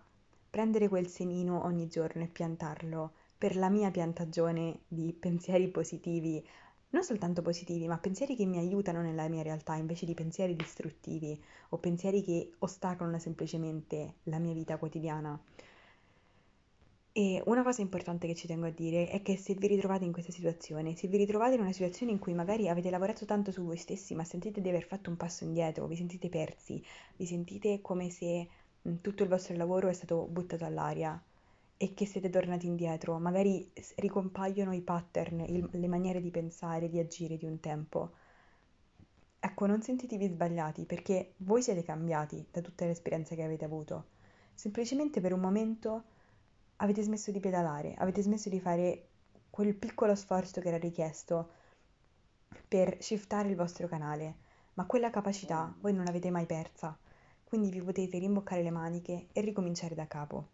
prendere 0.48 0.88
quel 0.88 1.08
semino 1.08 1.64
ogni 1.64 1.88
giorno 1.88 2.22
e 2.22 2.28
piantarlo 2.28 3.12
per 3.42 3.56
la 3.56 3.70
mia 3.70 3.90
piantagione 3.90 4.82
di 4.86 5.12
pensieri 5.12 5.66
positivi, 5.66 6.46
non 6.90 7.02
soltanto 7.02 7.42
positivi, 7.42 7.88
ma 7.88 7.98
pensieri 7.98 8.36
che 8.36 8.46
mi 8.46 8.58
aiutano 8.58 9.02
nella 9.02 9.26
mia 9.26 9.42
realtà 9.42 9.74
invece 9.74 10.06
di 10.06 10.14
pensieri 10.14 10.54
distruttivi 10.54 11.42
o 11.70 11.78
pensieri 11.78 12.22
che 12.22 12.52
ostacolano 12.60 13.18
semplicemente 13.18 14.18
la 14.24 14.38
mia 14.38 14.52
vita 14.52 14.76
quotidiana. 14.76 15.36
E 17.10 17.42
una 17.46 17.64
cosa 17.64 17.80
importante 17.80 18.28
che 18.28 18.36
ci 18.36 18.46
tengo 18.46 18.66
a 18.66 18.70
dire 18.70 19.08
è 19.08 19.22
che 19.22 19.36
se 19.36 19.54
vi 19.54 19.66
ritrovate 19.66 20.04
in 20.04 20.12
questa 20.12 20.30
situazione, 20.30 20.94
se 20.94 21.08
vi 21.08 21.16
ritrovate 21.16 21.54
in 21.54 21.62
una 21.62 21.72
situazione 21.72 22.12
in 22.12 22.20
cui 22.20 22.34
magari 22.34 22.68
avete 22.68 22.90
lavorato 22.90 23.24
tanto 23.24 23.50
su 23.50 23.64
voi 23.64 23.76
stessi, 23.76 24.14
ma 24.14 24.22
sentite 24.22 24.60
di 24.60 24.68
aver 24.68 24.84
fatto 24.84 25.10
un 25.10 25.16
passo 25.16 25.42
indietro, 25.42 25.88
vi 25.88 25.96
sentite 25.96 26.28
persi, 26.28 26.80
vi 27.16 27.26
sentite 27.26 27.80
come 27.80 28.08
se 28.08 28.48
tutto 29.00 29.24
il 29.24 29.28
vostro 29.28 29.56
lavoro 29.56 29.88
è 29.88 29.92
stato 29.92 30.28
buttato 30.30 30.64
all'aria, 30.64 31.20
e 31.82 31.94
che 31.94 32.06
siete 32.06 32.30
tornati 32.30 32.68
indietro, 32.68 33.18
magari 33.18 33.68
ricompaiono 33.96 34.72
i 34.72 34.82
pattern, 34.82 35.40
il, 35.40 35.68
le 35.68 35.88
maniere 35.88 36.20
di 36.20 36.30
pensare, 36.30 36.88
di 36.88 37.00
agire 37.00 37.36
di 37.36 37.44
un 37.44 37.58
tempo. 37.58 38.12
Ecco, 39.40 39.66
non 39.66 39.82
sentitevi 39.82 40.28
sbagliati 40.28 40.84
perché 40.84 41.32
voi 41.38 41.60
siete 41.60 41.82
cambiati 41.82 42.46
da 42.52 42.60
tutte 42.60 42.84
le 42.84 42.92
esperienze 42.92 43.34
che 43.34 43.42
avete 43.42 43.64
avuto. 43.64 44.10
Semplicemente 44.54 45.20
per 45.20 45.32
un 45.32 45.40
momento 45.40 46.04
avete 46.76 47.02
smesso 47.02 47.32
di 47.32 47.40
pedalare, 47.40 47.94
avete 47.98 48.22
smesso 48.22 48.48
di 48.48 48.60
fare 48.60 49.08
quel 49.50 49.74
piccolo 49.74 50.14
sforzo 50.14 50.60
che 50.60 50.68
era 50.68 50.78
richiesto 50.78 51.48
per 52.68 52.96
shiftare 53.00 53.48
il 53.48 53.56
vostro 53.56 53.88
canale, 53.88 54.36
ma 54.74 54.86
quella 54.86 55.10
capacità 55.10 55.74
voi 55.80 55.94
non 55.94 56.04
l'avete 56.04 56.30
mai 56.30 56.46
persa, 56.46 56.96
quindi 57.42 57.70
vi 57.70 57.82
potete 57.82 58.18
rimboccare 58.18 58.62
le 58.62 58.70
maniche 58.70 59.26
e 59.32 59.40
ricominciare 59.40 59.96
da 59.96 60.06
capo. 60.06 60.50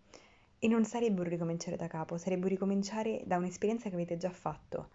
E 0.58 0.68
non 0.68 0.84
sarebbe 0.84 1.20
un 1.20 1.28
ricominciare 1.28 1.76
da 1.76 1.86
capo, 1.86 2.18
sarebbe 2.18 2.44
un 2.44 2.50
ricominciare 2.50 3.22
da 3.24 3.36
un'esperienza 3.36 3.88
che 3.88 3.94
avete 3.94 4.16
già 4.16 4.30
fatto. 4.30 4.90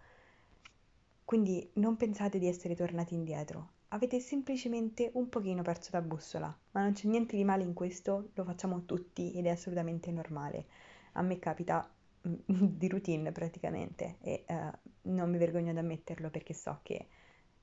Quindi 1.26 1.70
non 1.76 1.96
pensate 1.96 2.38
di 2.38 2.48
essere 2.48 2.76
tornati 2.76 3.14
indietro, 3.14 3.70
avete 3.90 4.20
semplicemente 4.20 5.12
un 5.14 5.30
pochino 5.30 5.62
perso 5.62 5.90
la 5.94 6.02
bussola, 6.02 6.56
ma 6.72 6.82
non 6.82 6.94
c'è 6.94 7.08
niente 7.08 7.36
di 7.36 7.44
male 7.44 7.64
in 7.64 7.74
questo, 7.74 8.30
lo 8.34 8.44
facciamo 8.44 8.86
tutti 8.86 9.32
ed 9.34 9.46
è 9.46 9.50
assolutamente 9.50 10.12
normale. 10.12 10.66
A 11.14 11.22
me 11.22 11.40
capita 11.40 11.90
mm, 12.28 12.34
di 12.78 12.88
routine 12.88 13.32
praticamente 13.32 14.18
e 14.22 14.44
uh, 14.48 15.12
non 15.12 15.30
mi 15.30 15.38
vergogno 15.38 15.72
ad 15.72 15.78
ammetterlo 15.78 16.30
perché 16.30 16.54
so 16.54 16.80
che 16.84 17.08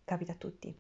capita 0.05 0.33
a 0.33 0.37
tutti. 0.37 0.75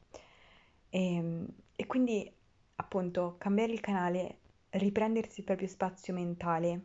E, 0.89 1.15
ehm, 1.15 1.47
e 1.77 1.87
quindi 1.87 2.33
appunto 2.77 3.37
cambiare 3.39 3.73
il 3.73 3.81
canale, 3.81 4.39
riprendersi 4.71 5.41
il 5.41 5.47
proprio 5.47 5.69
spazio 5.69 6.13
mentale 6.15 6.83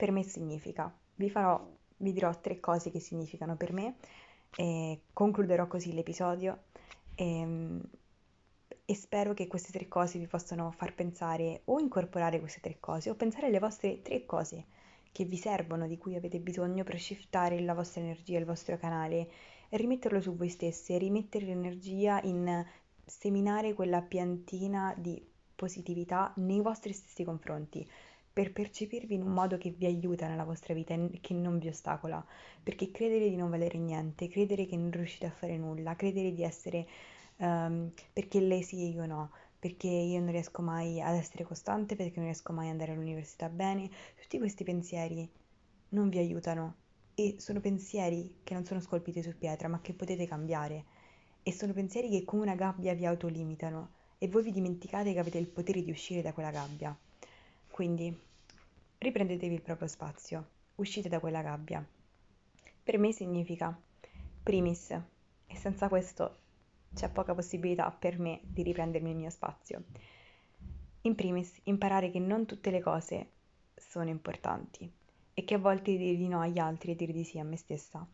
per 0.00 0.12
me 0.12 0.22
significa. 0.22 0.90
Vi 1.16 1.28
farò, 1.28 1.62
vi 1.98 2.12
dirò 2.14 2.34
tre 2.40 2.58
cose 2.58 2.90
che 2.90 3.00
significano 3.00 3.54
per 3.54 3.74
me 3.74 3.96
e 4.56 5.02
concluderò 5.12 5.66
così 5.66 5.92
l'episodio 5.92 6.62
e, 7.14 7.40
ehm, 7.40 7.82
e 8.86 8.94
spero 8.94 9.34
che 9.34 9.46
queste 9.46 9.72
tre 9.72 9.88
cose 9.88 10.18
vi 10.18 10.26
possano 10.26 10.70
far 10.70 10.94
pensare 10.94 11.60
o 11.66 11.78
incorporare 11.78 12.40
queste 12.40 12.60
tre 12.60 12.78
cose 12.80 13.10
o 13.10 13.14
pensare 13.14 13.48
alle 13.48 13.58
vostre 13.58 14.00
tre 14.00 14.24
cose 14.24 14.64
che 15.12 15.24
vi 15.24 15.36
servono, 15.36 15.86
di 15.86 15.98
cui 15.98 16.14
avete 16.14 16.38
bisogno 16.38 16.82
per 16.82 16.98
shiftare 16.98 17.60
la 17.60 17.74
vostra 17.74 18.00
energia, 18.00 18.38
il 18.38 18.46
vostro 18.46 18.78
canale 18.78 19.28
e 19.68 19.76
rimetterlo 19.76 20.22
su 20.22 20.34
voi 20.34 20.48
stessi 20.48 20.96
rimettere 20.96 21.44
l'energia 21.44 22.22
in 22.22 22.64
seminare 23.04 23.74
quella 23.74 24.00
piantina 24.00 24.94
di 24.96 25.22
positività 25.54 26.32
nei 26.36 26.62
vostri 26.62 26.94
stessi 26.94 27.22
confronti 27.22 27.86
per 28.32 28.52
percepirvi 28.52 29.14
in 29.14 29.22
un 29.22 29.32
modo 29.32 29.58
che 29.58 29.70
vi 29.70 29.86
aiuta 29.86 30.28
nella 30.28 30.44
vostra 30.44 30.74
vita 30.74 30.94
e 30.94 31.18
che 31.20 31.34
non 31.34 31.58
vi 31.58 31.68
ostacola, 31.68 32.24
perché 32.62 32.90
credere 32.90 33.28
di 33.28 33.36
non 33.36 33.50
valere 33.50 33.78
niente, 33.78 34.28
credere 34.28 34.66
che 34.66 34.76
non 34.76 34.90
riuscite 34.90 35.26
a 35.26 35.30
fare 35.30 35.56
nulla, 35.56 35.96
credere 35.96 36.32
di 36.32 36.42
essere 36.42 36.86
um, 37.36 37.90
perché 38.12 38.40
lei 38.40 38.62
sì 38.62 38.82
e 38.82 38.88
io 38.88 39.06
no, 39.06 39.30
perché 39.58 39.88
io 39.88 40.20
non 40.20 40.30
riesco 40.30 40.62
mai 40.62 41.00
ad 41.00 41.14
essere 41.14 41.44
costante, 41.44 41.96
perché 41.96 42.14
non 42.16 42.24
riesco 42.24 42.52
mai 42.52 42.66
ad 42.66 42.72
andare 42.72 42.92
all'università 42.92 43.48
bene, 43.48 43.90
tutti 44.20 44.38
questi 44.38 44.64
pensieri 44.64 45.28
non 45.90 46.08
vi 46.08 46.18
aiutano. 46.18 46.76
E 47.14 47.36
sono 47.38 47.60
pensieri 47.60 48.36
che 48.42 48.54
non 48.54 48.64
sono 48.64 48.80
scolpiti 48.80 49.22
su 49.22 49.36
pietra, 49.36 49.68
ma 49.68 49.80
che 49.80 49.92
potete 49.92 50.26
cambiare. 50.26 50.84
E 51.42 51.52
sono 51.52 51.72
pensieri 51.74 52.08
che 52.08 52.24
come 52.24 52.42
una 52.42 52.54
gabbia 52.54 52.94
vi 52.94 53.04
autolimitano. 53.04 53.90
E 54.18 54.28
voi 54.28 54.42
vi 54.42 54.52
dimenticate 54.52 55.12
che 55.12 55.18
avete 55.18 55.38
il 55.38 55.48
potere 55.48 55.82
di 55.82 55.90
uscire 55.90 56.22
da 56.22 56.32
quella 56.32 56.50
gabbia. 56.50 56.96
Quindi 57.70 58.14
riprendetevi 58.98 59.54
il 59.54 59.62
proprio 59.62 59.88
spazio, 59.88 60.48
uscite 60.74 61.08
da 61.08 61.20
quella 61.20 61.40
gabbia. 61.40 61.86
Per 62.82 62.98
me 62.98 63.12
significa 63.12 63.74
primis 64.42 64.90
e 64.90 65.56
senza 65.56 65.88
questo 65.88 66.38
c'è 66.92 67.08
poca 67.08 67.34
possibilità 67.34 67.90
per 67.90 68.18
me 68.18 68.40
di 68.42 68.62
riprendermi 68.62 69.10
il 69.10 69.16
mio 69.16 69.30
spazio. 69.30 69.84
In 71.02 71.14
primis, 71.14 71.58
imparare 71.64 72.10
che 72.10 72.18
non 72.18 72.44
tutte 72.44 72.70
le 72.70 72.80
cose 72.80 73.30
sono 73.74 74.10
importanti 74.10 74.90
e 75.32 75.44
che 75.44 75.54
a 75.54 75.58
volte 75.58 75.96
dire 75.96 76.16
di 76.16 76.28
no 76.28 76.40
agli 76.40 76.58
altri 76.58 76.92
e 76.92 76.96
dire 76.96 77.12
di 77.12 77.24
sì 77.24 77.38
a 77.38 77.44
me 77.44 77.56
stessa. 77.56 78.06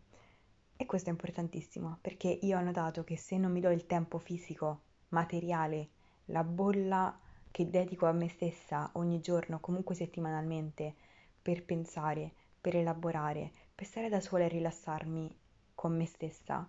E 0.76 0.86
questo 0.86 1.08
è 1.08 1.12
importantissimo 1.12 1.98
perché 2.00 2.28
io 2.28 2.58
ho 2.58 2.62
notato 2.62 3.02
che 3.02 3.16
se 3.16 3.38
non 3.38 3.50
mi 3.50 3.60
do 3.60 3.70
il 3.70 3.86
tempo 3.86 4.18
fisico, 4.18 4.82
materiale, 5.08 5.88
la 6.26 6.44
bolla 6.44 7.18
che 7.56 7.70
dedico 7.70 8.04
a 8.04 8.12
me 8.12 8.28
stessa 8.28 8.90
ogni 8.96 9.22
giorno, 9.22 9.60
comunque 9.60 9.94
settimanalmente, 9.94 10.94
per 11.40 11.64
pensare, 11.64 12.30
per 12.60 12.76
elaborare, 12.76 13.50
per 13.74 13.86
stare 13.86 14.10
da 14.10 14.20
sola 14.20 14.44
e 14.44 14.48
rilassarmi 14.48 15.34
con 15.74 15.96
me 15.96 16.04
stessa, 16.04 16.68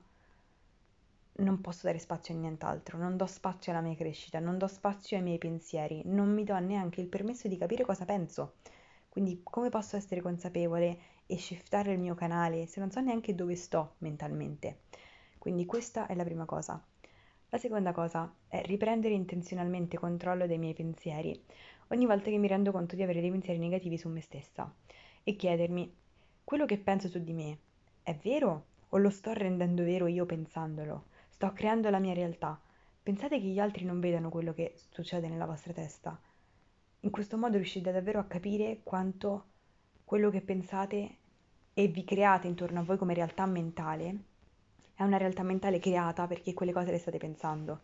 non 1.39 1.59
posso 1.59 1.87
dare 1.87 1.99
spazio 1.99 2.33
a 2.33 2.37
nient'altro, 2.37 2.97
non 2.97 3.17
do 3.17 3.25
spazio 3.25 3.73
alla 3.73 3.81
mia 3.81 3.97
crescita, 3.97 4.39
non 4.39 4.57
do 4.57 4.65
spazio 4.67 5.17
ai 5.17 5.23
miei 5.23 5.37
pensieri, 5.37 6.03
non 6.05 6.33
mi 6.33 6.45
do 6.45 6.57
neanche 6.57 7.01
il 7.01 7.07
permesso 7.07 7.49
di 7.49 7.57
capire 7.57 7.83
cosa 7.83 8.05
penso. 8.05 8.53
Quindi 9.09 9.41
come 9.43 9.67
posso 9.67 9.97
essere 9.97 10.21
consapevole 10.21 10.99
e 11.25 11.37
shiftare 11.37 11.91
il 11.91 11.99
mio 11.99 12.15
canale 12.15 12.65
se 12.65 12.79
non 12.79 12.91
so 12.91 13.01
neanche 13.01 13.35
dove 13.35 13.57
sto 13.57 13.95
mentalmente? 13.97 14.83
Quindi 15.37 15.65
questa 15.65 16.07
è 16.07 16.15
la 16.15 16.23
prima 16.23 16.45
cosa. 16.45 16.81
La 17.49 17.57
seconda 17.57 17.93
cosa 17.93 18.29
è 18.49 18.61
riprendere 18.63 19.13
intenzionalmente 19.13 19.97
controllo 19.97 20.47
dei 20.47 20.57
miei 20.57 20.73
pensieri 20.73 21.41
ogni 21.87 22.05
volta 22.05 22.29
che 22.29 22.37
mi 22.37 22.47
rendo 22.47 22.73
conto 22.73 22.95
di 22.97 23.03
avere 23.03 23.21
dei 23.21 23.31
pensieri 23.31 23.57
negativi 23.57 23.97
su 23.97 24.09
me 24.09 24.19
stessa 24.19 24.69
e 25.23 25.35
chiedermi 25.37 25.95
quello 26.43 26.65
che 26.65 26.77
penso 26.77 27.07
su 27.07 27.23
di 27.23 27.31
me 27.31 27.57
è 28.03 28.13
vero 28.15 28.65
o 28.89 28.97
lo 28.97 29.09
sto 29.09 29.31
rendendo 29.31 29.83
vero 29.83 30.07
io 30.07 30.25
pensandolo? 30.25 31.05
Sto 31.29 31.53
creando 31.53 31.89
la 31.89 31.99
mia 31.99 32.13
realtà. 32.13 32.59
Pensate 33.01 33.39
che 33.39 33.47
gli 33.47 33.59
altri 33.59 33.85
non 33.85 34.01
vedano 34.01 34.29
quello 34.29 34.53
che 34.53 34.73
succede 34.89 35.29
nella 35.29 35.45
vostra 35.45 35.71
testa? 35.71 36.19
In 37.01 37.09
questo 37.09 37.37
modo 37.37 37.55
riuscite 37.55 37.93
davvero 37.93 38.19
a 38.19 38.25
capire 38.25 38.81
quanto 38.83 39.45
quello 40.03 40.29
che 40.29 40.41
pensate 40.41 41.15
e 41.73 41.87
vi 41.87 42.03
create 42.03 42.47
intorno 42.47 42.81
a 42.81 42.83
voi 42.83 42.97
come 42.97 43.13
realtà 43.13 43.45
mentale 43.45 44.26
è 44.97 45.03
una 45.03 45.17
realtà 45.17 45.43
mentale 45.43 45.77
creata 45.77 46.25
perché 46.25 46.55
quelle 46.55 46.73
cose 46.73 46.89
le 46.89 46.97
state 46.97 47.19
pensando. 47.19 47.81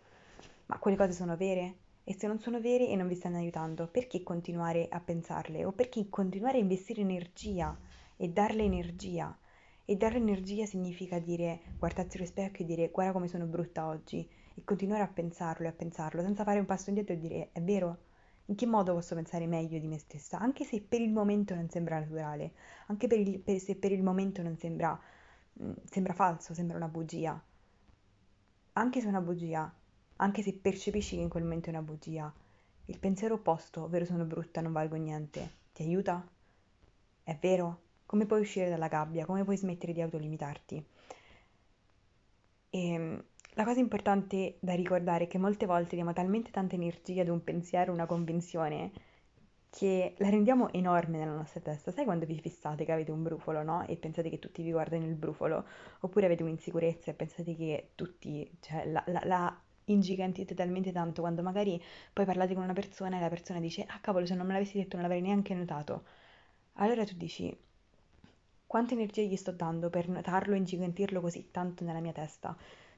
Ma 0.66 0.80
quelle 0.80 0.98
cose 0.98 1.12
sono 1.12 1.38
vere? 1.38 1.76
E 2.04 2.16
se 2.18 2.26
non 2.26 2.40
sono 2.40 2.60
vere 2.60 2.88
e 2.88 2.96
non 2.96 3.08
vi 3.08 3.14
stanno 3.14 3.38
aiutando, 3.38 3.88
perché 3.88 4.24
continuare 4.24 4.88
a 4.90 5.00
pensarle? 5.00 5.64
O 5.64 5.74
perché 5.74 6.10
continuare 6.10 6.58
a 6.58 6.62
investire 6.62 7.02
energia 7.02 7.78
e 8.18 8.30
darle 8.30 8.64
energia? 8.64 9.38
E 9.86 9.96
dare 9.96 10.18
energia 10.18 10.66
significa 10.66 11.20
dire 11.20 11.60
guardarsi 11.78 12.18
allo 12.18 12.26
specchio 12.26 12.66
e 12.66 12.68
dire 12.68 12.90
guarda 12.90 13.14
come 13.14 13.28
sono 13.28 13.46
brutta 13.46 13.86
oggi 13.86 14.28
e 14.56 14.64
continuare 14.64 15.04
a 15.04 15.08
pensarlo 15.08 15.68
e 15.68 15.70
a 15.70 15.74
pensarlo 15.74 16.24
senza 16.24 16.44
fare 16.44 16.58
un 16.58 16.66
passo 16.66 16.90
indietro 16.90 17.14
e 17.14 17.20
dire 17.20 17.50
è 17.52 17.62
vero, 17.62 18.06
in 18.46 18.56
che 18.56 18.66
modo 18.66 18.94
posso 18.94 19.14
pensare 19.14 19.46
meglio 19.46 19.78
di 19.78 19.88
me 19.88 20.00
stessa, 20.00 20.40
anche 20.40 20.64
se 20.64 20.82
per 20.82 21.00
il 21.00 21.12
momento 21.12 21.54
non 21.54 21.70
sembra 21.70 22.00
naturale, 22.00 22.54
anche 22.88 23.06
per 23.06 23.20
il, 23.20 23.40
per, 23.40 23.60
se 23.60 23.76
per 23.76 23.92
il 23.92 24.02
momento 24.02 24.42
non 24.42 24.58
sembra, 24.58 25.00
sembra 25.86 26.14
falso, 26.14 26.54
sembra 26.54 26.78
una 26.78 26.88
bugia. 26.88 27.42
Anche 28.74 29.00
se 29.00 29.06
è 29.06 29.10
una 29.10 29.22
bugia, 29.22 29.72
anche 30.18 30.42
se 30.42 30.54
percepisci 30.54 31.16
che 31.16 31.22
in 31.22 31.30
quel 31.30 31.44
momento 31.44 31.68
è 31.68 31.74
una 31.74 31.82
bugia, 31.82 32.34
il 32.86 33.00
pensiero 33.00 33.36
opposto, 33.36 33.84
ovvero 33.84 34.06
sono 34.06 34.26
brutta, 34.26 34.62
non 34.62 34.72
valgo 34.72 34.96
niente, 34.96 35.52
ti 35.74 35.84
aiuta? 35.84 36.28
È 37.24 37.38
vero? 37.40 37.82
Come 38.06 38.26
puoi 38.26 38.42
uscire 38.42 38.70
dalla 38.70 38.88
gabbia? 38.88 39.26
Come 39.26 39.44
puoi 39.44 39.58
smettere 39.58 39.94
di 39.94 40.02
autolimitarti? 40.02 40.86
E 42.70 42.88
ehm, 42.94 43.24
la 43.54 43.64
cosa 43.64 43.80
importante 43.80 44.58
da 44.60 44.74
ricordare 44.74 45.26
è 45.26 45.28
che 45.28 45.38
molte 45.38 45.66
volte 45.66 45.96
diamo 45.96 46.12
talmente 46.12 46.50
tanta 46.52 46.76
energia 46.76 47.22
ad 47.22 47.28
un 47.30 47.44
pensiero, 47.44 47.94
una 47.94 48.08
convinzione, 48.08 48.92
che 49.76 50.14
la 50.18 50.30
rendiamo 50.30 50.72
enorme 50.72 51.18
nella 51.18 51.34
nostra 51.34 51.60
testa. 51.60 51.92
Sai 51.92 52.06
quando 52.06 52.26
vi 52.26 52.40
fissate 52.40 52.86
che 52.86 52.92
avete 52.92 53.12
un 53.12 53.24
brufolo, 53.24 53.64
no? 53.64 53.86
E 53.88 53.96
pensate 53.98 54.30
che 54.30 54.40
tutti 54.40 54.62
vi 54.62 54.72
guardano 54.72 55.06
il 55.06 55.16
brufolo? 55.16 55.66
Oppure 56.02 56.28
avete 56.28 56.44
un'insicurezza 56.44 57.12
e 57.12 57.14
pensate 57.14 57.56
che 57.56 57.90
tutti, 57.96 58.50
cioè, 58.60 58.86
la, 58.86 59.04
la, 59.08 59.22
la 59.26 59.62
ingigantite 59.86 60.54
talmente 60.56 60.92
tanto 60.92 61.22
quando 61.22 61.42
magari 61.42 61.82
poi 62.14 62.24
parlate 62.26 62.54
con 62.54 62.64
una 62.64 62.74
persona 62.74 63.18
e 63.18 63.20
la 63.20 63.28
persona 63.28 63.60
dice 63.60 63.84
ah 63.86 64.00
cavolo 64.00 64.26
se 64.26 64.34
non 64.34 64.48
me 64.48 64.54
l'avessi 64.54 64.78
detto 64.78 64.96
non 64.96 65.02
l'avrei 65.02 65.20
neanche 65.22 65.54
notato 65.54 66.06
allora 66.76 67.04
tu 67.04 67.16
dici 67.18 67.54
quanta 68.66 68.94
energia 68.94 69.24
gli 69.24 69.36
sto 69.36 69.52
dando 69.52 69.90
per 69.90 70.08
notarlo 70.08 70.54
e 70.54 70.58
ingigantirlo 70.60 71.20
così 71.20 71.50
tanto 71.52 71.84
nella 71.84 72.00
mia 72.00 72.14
testa 72.14 72.56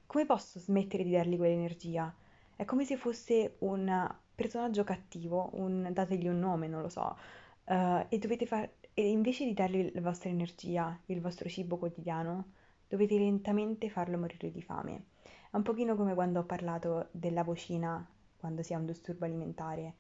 come 0.08 0.26
posso 0.26 0.60
smettere 0.60 1.04
di 1.04 1.12
dargli 1.12 1.36
quell'energia? 1.36 2.14
È 2.56 2.64
come 2.64 2.86
se 2.86 2.96
fosse 2.96 3.56
un 3.60 4.16
personaggio 4.36 4.84
cattivo, 4.84 5.50
un, 5.54 5.90
dategli 5.92 6.28
un 6.28 6.40
nome, 6.40 6.68
non 6.68 6.82
lo 6.82 6.90
so, 6.90 7.18
uh, 7.66 8.06
e 8.10 8.18
dovete 8.20 8.46
fare, 8.46 8.76
e 8.94 9.10
invece 9.10 9.46
di 9.46 9.54
dargli 9.54 9.92
la 9.94 10.02
vostra 10.02 10.30
energia, 10.30 10.98
il 11.08 11.22
vostro 11.22 11.50
cibo 11.50 11.78
quotidiano, 11.78 12.52
dovete 12.88 13.18
lentamente 13.18 13.90
farlo 13.90 14.18
morire 14.18 14.52
di 14.52 14.62
fame. 14.62 15.06
È 15.50 15.56
un 15.56 15.64
pochino 15.64 15.96
come 15.96 16.14
quando 16.14 16.42
ho 16.42 16.44
parlato 16.44 17.08
della 17.12 17.44
vocina 17.44 18.06
quando 18.38 18.62
si 18.62 18.74
ha 18.74 18.78
un 18.78 18.86
disturbo 18.86 19.26
alimentare, 19.26 19.96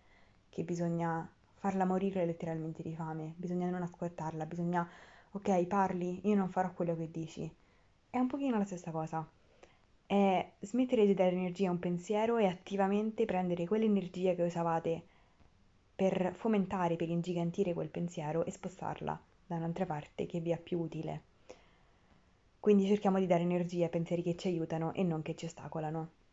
che 0.49 0.63
bisogna 0.63 1.27
farla 1.55 1.85
morire 1.85 2.25
letteralmente 2.25 2.83
di 2.83 2.93
fame, 2.93 3.33
bisogna 3.37 3.69
non 3.69 3.81
ascoltarla, 3.81 4.45
bisogna, 4.45 4.87
ok, 5.31 5.65
parli, 5.65 6.27
io 6.27 6.35
non 6.35 6.49
farò 6.49 6.71
quello 6.73 6.95
che 6.95 7.09
dici. 7.09 7.51
È 8.09 8.19
un 8.19 8.27
pochino 8.27 8.57
la 8.57 8.65
stessa 8.65 8.91
cosa 8.91 9.27
è 10.07 10.51
smettere 10.59 11.05
di 11.05 11.13
dare 11.13 11.31
energia 11.31 11.69
a 11.69 11.71
un 11.71 11.79
pensiero 11.79 12.37
e 12.37 12.45
attivamente 12.45 13.25
prendere 13.25 13.65
quell'energia 13.65 14.35
che 14.35 14.43
usavate 14.43 15.03
per 15.95 16.33
fomentare, 16.35 16.95
per 16.95 17.09
ingigantire 17.09 17.73
quel 17.73 17.89
pensiero 17.89 18.45
e 18.45 18.51
spostarla 18.51 19.19
da 19.47 19.55
un'altra 19.55 19.85
parte 19.85 20.25
che 20.25 20.39
vi 20.39 20.51
è 20.51 20.59
più 20.59 20.79
utile. 20.79 21.21
Quindi 22.59 22.87
cerchiamo 22.87 23.19
di 23.19 23.27
dare 23.27 23.43
energia 23.43 23.85
a 23.85 23.89
pensieri 23.89 24.23
che 24.23 24.35
ci 24.35 24.47
aiutano 24.47 24.93
e 24.93 25.03
non 25.03 25.21
che 25.21 25.35
ci 25.35 25.45
ostacolano. 25.45 26.24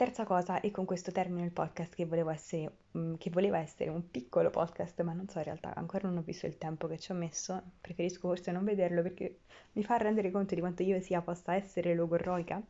Terza 0.00 0.24
cosa, 0.24 0.60
e 0.62 0.70
con 0.70 0.86
questo 0.86 1.12
termino 1.12 1.44
il 1.44 1.52
podcast 1.52 1.94
che, 1.94 2.08
essere, 2.30 2.72
mm, 2.96 3.16
che 3.18 3.28
voleva 3.28 3.58
essere 3.58 3.90
un 3.90 4.10
piccolo 4.10 4.48
podcast, 4.48 5.02
ma 5.02 5.12
non 5.12 5.28
so 5.28 5.36
in 5.36 5.44
realtà, 5.44 5.74
ancora 5.74 6.08
non 6.08 6.16
ho 6.16 6.22
visto 6.22 6.46
il 6.46 6.56
tempo 6.56 6.86
che 6.86 6.98
ci 6.98 7.12
ho 7.12 7.14
messo, 7.14 7.60
preferisco 7.82 8.28
forse 8.28 8.50
non 8.50 8.64
vederlo 8.64 9.02
perché 9.02 9.40
mi 9.72 9.84
fa 9.84 9.98
rendere 9.98 10.30
conto 10.30 10.54
di 10.54 10.60
quanto 10.60 10.82
io 10.82 10.98
sia 11.02 11.20
possa 11.20 11.54
essere 11.54 11.94
logorroica. 11.94 12.62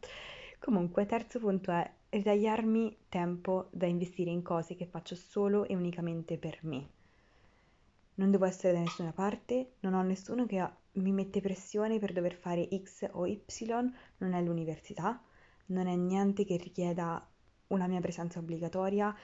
Comunque, 0.59 1.07
terzo 1.07 1.38
punto 1.38 1.71
è 1.71 1.88
ritagliarmi 2.09 2.97
tempo 3.09 3.69
da 3.71 3.87
investire 3.87 4.31
in 4.31 4.43
cose 4.43 4.75
che 4.75 4.87
faccio 4.87 5.14
solo 5.14 5.66
e 5.66 5.77
unicamente 5.77 6.37
per 6.37 6.59
me. 6.62 6.85
Non 8.14 8.33
devo 8.33 8.45
essere 8.45 8.73
da 8.73 8.81
nessuna 8.81 9.12
parte, 9.12 9.75
non 9.83 9.95
ho 9.95 10.03
nessuno 10.03 10.47
che 10.47 10.69
mi 10.95 11.12
mette 11.12 11.40
pressione 11.40 12.01
per 12.01 12.12
dover 12.12 12.35
fare 12.35 12.69
X 12.77 13.09
o 13.12 13.25
Y, 13.25 13.43
non 14.16 14.33
è 14.33 14.43
l'università 14.43 15.23
non 15.71 15.87
è 15.87 15.97
niente 15.97 16.45
che 16.45 16.57
richieda 16.57 17.27
una 17.69 17.87
mia 17.87 18.01
presenza 18.01 18.39
obbligatoria, 18.39 19.15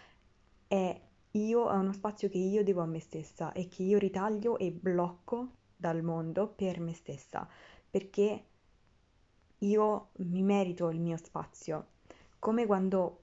è 0.69 1.01
io, 1.33 1.71
è 1.71 1.75
uno 1.75 1.93
spazio 1.93 2.29
che 2.29 2.39
io 2.39 2.65
devo 2.65 2.83
a 2.83 2.87
me 2.87 3.01
stessa 3.01 3.53
e 3.53 3.69
che 3.69 3.83
io 3.83 3.99
ritaglio 3.99 4.59
e 4.59 4.71
blocco 4.73 5.51
dal 5.77 6.03
mondo 6.03 6.49
per 6.49 6.81
me 6.81 6.95
stessa, 6.95 7.47
perché 7.91 8.45
io 9.59 10.09
mi 10.17 10.43
merito 10.43 10.89
il 10.91 11.01
mio 11.01 11.17
spazio. 11.17 11.89
Come 12.39 12.67
quando 12.67 13.21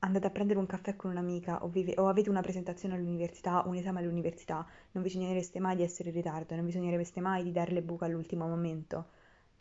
andate 0.00 0.26
a 0.26 0.30
prendere 0.30 0.58
un 0.58 0.66
caffè 0.66 0.94
con 0.94 1.10
un'amica 1.10 1.64
o, 1.64 1.68
vive, 1.68 1.94
o 1.96 2.06
avete 2.06 2.30
una 2.30 2.40
presentazione 2.40 2.94
all'università, 2.94 3.62
un 3.66 3.74
esame 3.74 4.00
all'università, 4.00 4.64
non 4.92 5.02
bisognereste 5.02 5.58
mai 5.58 5.76
di 5.76 5.82
essere 5.82 6.10
in 6.10 6.14
ritardo, 6.14 6.54
non 6.54 6.64
bisognereste 6.64 7.20
mai 7.20 7.42
di 7.42 7.52
dare 7.52 7.72
le 7.72 7.82
buche 7.82 8.04
all'ultimo 8.04 8.46
momento, 8.46 9.06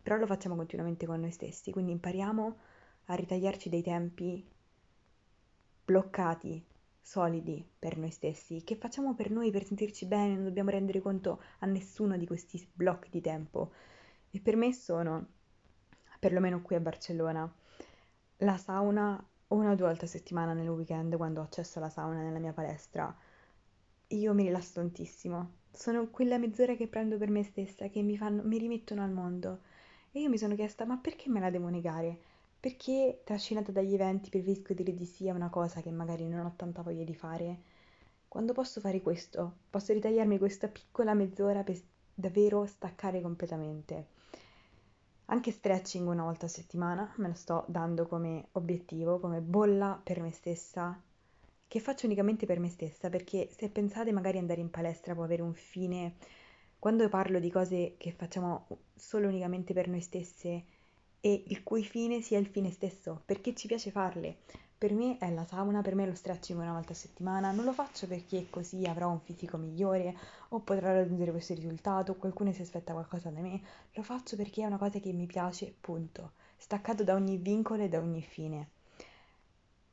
però 0.02 0.18
lo 0.18 0.28
facciamo 0.28 0.56
continuamente 0.56 1.06
con 1.06 1.20
noi 1.20 1.32
stessi, 1.32 1.72
quindi 1.72 1.92
impariamo 1.94 2.56
a 3.08 3.16
ritagliarci 3.16 3.70
dei 3.70 3.82
tempi 3.82 4.46
bloccati, 5.86 6.64
solidi 7.02 7.66
per 7.80 7.98
noi 7.98 8.12
stessi, 8.12 8.64
che 8.64 8.76
facciamo 8.76 9.14
per 9.16 9.32
noi 9.32 9.50
per 9.52 9.64
sentirci 9.64 10.06
bene, 10.06 10.36
non 10.36 10.44
dobbiamo 10.44 10.70
rendere 10.70 11.00
conto 11.00 11.42
a 11.60 11.66
nessuno 11.66 12.18
di 12.18 12.28
questi 12.28 12.66
blocchi 12.74 13.10
di 13.10 13.22
tempo. 13.22 13.72
E 14.30 14.42
per 14.42 14.58
me 14.58 14.74
sono, 14.74 15.26
perlomeno 16.20 16.62
qui 16.62 16.76
a 16.76 16.82
Barcellona, 16.82 17.52
la 18.38 18.58
sauna 18.58 19.26
una 19.48 19.72
o 19.72 19.76
due 19.76 19.88
volte 19.88 20.06
a 20.06 20.10
settimana 20.10 20.52
nel 20.52 20.68
weekend 20.68 21.16
quando 21.16 21.40
ho 21.40 21.44
accesso 21.44 21.80
alla 21.80 21.90
sauna 21.90 22.22
nella 22.22 22.40
mia 22.40 22.52
palestra. 22.52 23.16
Io 24.08 24.34
mi 24.34 24.44
rilasso 24.44 24.74
tantissimo. 24.74 25.52
Sono 25.72 26.10
quella 26.10 26.38
mezz'ora 26.38 26.76
che 26.76 26.88
prendo 26.88 27.18
per 27.18 27.30
me 27.30 27.44
stessa, 27.44 27.88
che 27.88 28.02
mi, 28.02 28.18
fanno, 28.18 28.44
mi 28.44 28.58
rimettono 28.58 29.02
al 29.02 29.12
mondo. 29.12 29.62
E 30.12 30.20
io 30.20 30.30
mi 30.30 30.38
sono 30.38 30.56
chiesta, 30.56 30.86
ma 30.86 30.98
perché 30.98 31.30
me 31.30 31.40
la 31.40 31.50
devo 31.50 31.70
negare? 31.70 32.20
Perché 32.60 33.22
trascinata 33.24 33.72
dagli 33.72 33.94
eventi 33.94 34.30
preferisco 34.30 34.74
dire 34.74 34.94
di 34.94 35.06
sì 35.06 35.30
a 35.30 35.34
una 35.34 35.50
cosa 35.50 35.82
che 35.82 35.92
magari 35.92 36.28
non 36.28 36.46
ho 36.46 36.54
tanta 36.56 36.82
voglia 36.82 37.04
di 37.04 37.16
fare? 37.16 37.62
Quando 38.28 38.54
posso 38.54 38.80
fare 38.80 39.02
questo, 39.02 39.60
posso 39.70 39.94
ritagliarmi 39.94 40.38
questa 40.38 40.68
piccola 40.68 41.14
mezz'ora 41.14 41.64
per 41.64 41.80
davvero 42.14 42.66
staccare 42.66 43.22
completamente. 43.22 44.08
Anche 45.26 45.52
stretching 45.52 46.08
una 46.08 46.24
volta 46.24 46.46
a 46.46 46.50
settimana 46.50 47.14
me 47.18 47.28
lo 47.28 47.34
sto 47.34 47.66
dando 47.68 48.08
come 48.08 48.48
obiettivo, 48.54 49.20
come 49.20 49.42
bolla 49.42 50.00
per 50.02 50.22
me 50.22 50.32
stessa, 50.32 51.00
che 51.68 51.80
faccio 51.80 52.06
unicamente 52.06 52.46
per 52.46 52.60
me 52.60 52.70
stessa, 52.70 53.10
perché 53.10 53.50
se 53.52 53.70
pensate 53.70 54.12
magari 54.12 54.38
andare 54.38 54.62
in 54.62 54.70
palestra 54.70 55.14
può 55.14 55.24
avere 55.24 55.42
un 55.42 55.54
fine 55.54 56.16
quando 56.80 57.10
parlo 57.10 57.40
di 57.40 57.52
cose 57.52 57.96
che 57.98 58.12
facciamo 58.12 58.68
solo 58.96 59.28
unicamente 59.28 59.74
per 59.74 59.88
noi 59.88 60.02
stesse 60.02 60.64
e 61.20 61.44
il 61.48 61.64
cui 61.64 61.84
fine 61.84 62.22
sia 62.22 62.40
il 62.40 62.48
fine 62.48 62.72
stesso, 62.72 63.22
perché 63.26 63.54
ci 63.54 63.68
piace 63.68 63.92
farle. 63.92 64.38
Per 64.78 64.94
me 64.94 65.18
è 65.18 65.32
la 65.32 65.46
sauna, 65.46 65.82
per 65.82 65.96
me 65.96 66.04
è 66.04 66.08
lo 66.08 66.14
stretching 66.14 66.60
una 66.60 66.74
volta 66.74 66.92
a 66.92 66.96
settimana, 66.96 67.52
non 67.52 67.66
lo 67.66 67.74
faccio 67.74 68.06
perché 68.06 68.48
così 68.50 68.86
avrò 68.86 69.10
un 69.10 69.20
fisico 69.20 69.58
migliore 69.58 70.16
o 70.50 70.60
potrò 70.60 70.92
raggiungere 70.92 71.32
questo 71.32 71.56
risultato, 71.56 72.16
qualcuno 72.16 72.52
si 72.52 72.62
aspetta 72.62 72.94
qualcosa 72.94 73.32
da 73.32 73.42
me, 73.42 73.60
lo 73.94 74.04
faccio 74.04 74.36
perché 74.36 74.62
è 74.62 74.66
una 74.68 74.78
cosa 74.78 75.00
che 75.00 75.12
mi 75.14 75.26
piace, 75.26 75.74
punto, 75.82 76.34
staccato 76.58 77.04
da 77.04 77.16
ogni 77.16 77.38
vincolo 77.38 77.84
e 77.84 77.90
da 77.90 77.98
ogni 77.98 78.22
fine. 78.22 78.70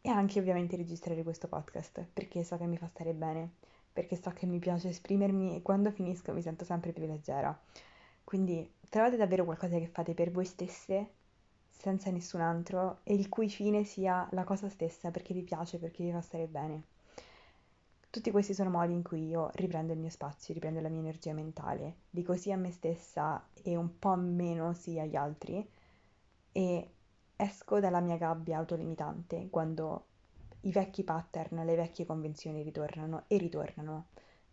E 0.02 0.10
anche 0.10 0.38
ovviamente 0.38 0.76
registrare 0.76 1.22
questo 1.22 1.48
podcast, 1.48 2.04
perché 2.12 2.44
so 2.44 2.58
che 2.58 2.66
mi 2.66 2.76
fa 2.76 2.88
stare 2.88 3.14
bene, 3.14 3.52
perché 3.90 4.20
so 4.20 4.30
che 4.32 4.44
mi 4.44 4.58
piace 4.58 4.90
esprimermi 4.90 5.56
e 5.56 5.62
quando 5.62 5.90
finisco 5.92 6.32
mi 6.34 6.42
sento 6.42 6.66
sempre 6.66 6.92
più 6.92 7.06
leggera. 7.06 7.58
Quindi 8.22 8.70
trovate 8.94 9.16
davvero 9.16 9.44
qualcosa 9.44 9.76
che 9.76 9.88
fate 9.88 10.14
per 10.14 10.30
voi 10.30 10.44
stesse 10.44 11.08
senza 11.68 12.12
nessun 12.12 12.40
altro 12.40 13.00
e 13.02 13.14
il 13.14 13.28
cui 13.28 13.48
fine 13.48 13.82
sia 13.82 14.28
la 14.30 14.44
cosa 14.44 14.68
stessa 14.68 15.10
perché 15.10 15.34
vi 15.34 15.42
piace, 15.42 15.80
perché 15.80 16.04
vi 16.04 16.12
fa 16.12 16.20
stare 16.20 16.46
bene. 16.46 16.84
Tutti 18.08 18.30
questi 18.30 18.54
sono 18.54 18.70
modi 18.70 18.92
in 18.92 19.02
cui 19.02 19.26
io 19.26 19.50
riprendo 19.54 19.92
il 19.92 19.98
mio 19.98 20.10
spazio, 20.10 20.54
riprendo 20.54 20.80
la 20.80 20.88
mia 20.90 21.00
energia 21.00 21.32
mentale, 21.32 22.02
dico 22.08 22.36
sì 22.36 22.52
a 22.52 22.56
me 22.56 22.70
stessa 22.70 23.44
e 23.64 23.74
un 23.74 23.98
po' 23.98 24.14
meno 24.14 24.72
sì 24.74 24.96
agli 25.00 25.16
altri 25.16 25.68
e 26.52 26.90
esco 27.34 27.80
dalla 27.80 27.98
mia 27.98 28.16
gabbia 28.16 28.58
autolimitante 28.58 29.48
quando 29.50 30.04
i 30.60 30.70
vecchi 30.70 31.02
pattern, 31.02 31.64
le 31.64 31.74
vecchie 31.74 32.06
convenzioni 32.06 32.62
ritornano 32.62 33.24
e 33.26 33.38
ritornano 33.38 34.06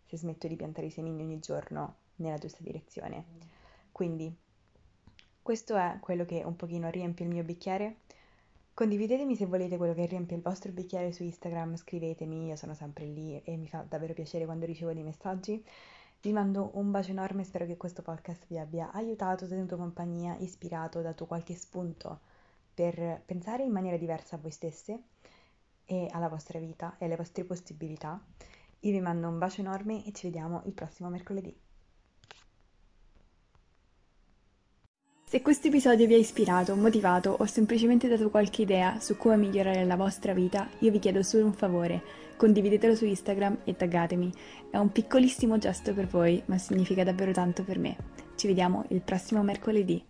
se 0.04 0.16
smetto 0.16 0.48
di 0.48 0.56
piantare 0.56 0.88
i 0.88 0.90
semini 0.90 1.22
ogni 1.22 1.38
giorno 1.38 1.94
nella 2.16 2.38
giusta 2.38 2.58
direzione. 2.60 3.60
Quindi 3.92 4.34
questo 5.42 5.76
è 5.76 5.98
quello 6.00 6.24
che 6.24 6.42
un 6.44 6.56
pochino 6.56 6.88
riempie 6.88 7.26
il 7.26 7.32
mio 7.32 7.44
bicchiere. 7.44 7.96
Condividetemi 8.74 9.36
se 9.36 9.46
volete 9.46 9.76
quello 9.76 9.92
che 9.92 10.06
riempie 10.06 10.36
il 10.36 10.42
vostro 10.42 10.72
bicchiere 10.72 11.12
su 11.12 11.22
Instagram, 11.24 11.76
scrivetemi, 11.76 12.46
io 12.46 12.56
sono 12.56 12.74
sempre 12.74 13.04
lì 13.04 13.40
e 13.44 13.56
mi 13.56 13.68
fa 13.68 13.84
davvero 13.86 14.14
piacere 14.14 14.44
quando 14.46 14.64
ricevo 14.64 14.92
dei 14.92 15.02
messaggi. 15.02 15.62
Vi 16.20 16.32
mando 16.32 16.70
un 16.74 16.90
bacio 16.90 17.10
enorme, 17.10 17.44
spero 17.44 17.66
che 17.66 17.76
questo 17.76 18.00
podcast 18.00 18.44
vi 18.46 18.58
abbia 18.58 18.92
aiutato, 18.92 19.48
tenuto 19.48 19.76
compagnia, 19.76 20.36
ispirato, 20.38 21.02
dato 21.02 21.26
qualche 21.26 21.56
spunto 21.56 22.20
per 22.72 23.20
pensare 23.26 23.64
in 23.64 23.72
maniera 23.72 23.96
diversa 23.96 24.36
a 24.36 24.38
voi 24.38 24.52
stesse 24.52 25.02
e 25.84 26.08
alla 26.12 26.28
vostra 26.28 26.58
vita 26.60 26.94
e 26.98 27.06
alle 27.06 27.16
vostre 27.16 27.44
possibilità. 27.44 28.22
Io 28.80 28.92
vi 28.92 29.00
mando 29.00 29.28
un 29.28 29.38
bacio 29.38 29.60
enorme 29.60 30.06
e 30.06 30.12
ci 30.12 30.26
vediamo 30.26 30.62
il 30.66 30.72
prossimo 30.72 31.08
mercoledì. 31.08 31.71
Se 35.32 35.40
questo 35.40 35.68
episodio 35.68 36.06
vi 36.06 36.12
ha 36.12 36.18
ispirato, 36.18 36.76
motivato 36.76 37.34
o 37.38 37.46
semplicemente 37.46 38.06
dato 38.06 38.28
qualche 38.28 38.60
idea 38.60 39.00
su 39.00 39.16
come 39.16 39.38
migliorare 39.38 39.82
la 39.86 39.96
vostra 39.96 40.34
vita, 40.34 40.68
io 40.80 40.90
vi 40.90 40.98
chiedo 40.98 41.22
solo 41.22 41.46
un 41.46 41.54
favore, 41.54 42.02
condividetelo 42.36 42.94
su 42.94 43.06
Instagram 43.06 43.60
e 43.64 43.74
taggatemi. 43.74 44.30
È 44.70 44.76
un 44.76 44.92
piccolissimo 44.92 45.56
gesto 45.56 45.94
per 45.94 46.06
voi, 46.06 46.42
ma 46.44 46.58
significa 46.58 47.02
davvero 47.02 47.32
tanto 47.32 47.64
per 47.64 47.78
me. 47.78 47.96
Ci 48.36 48.46
vediamo 48.46 48.84
il 48.88 49.00
prossimo 49.00 49.42
mercoledì. 49.42 50.04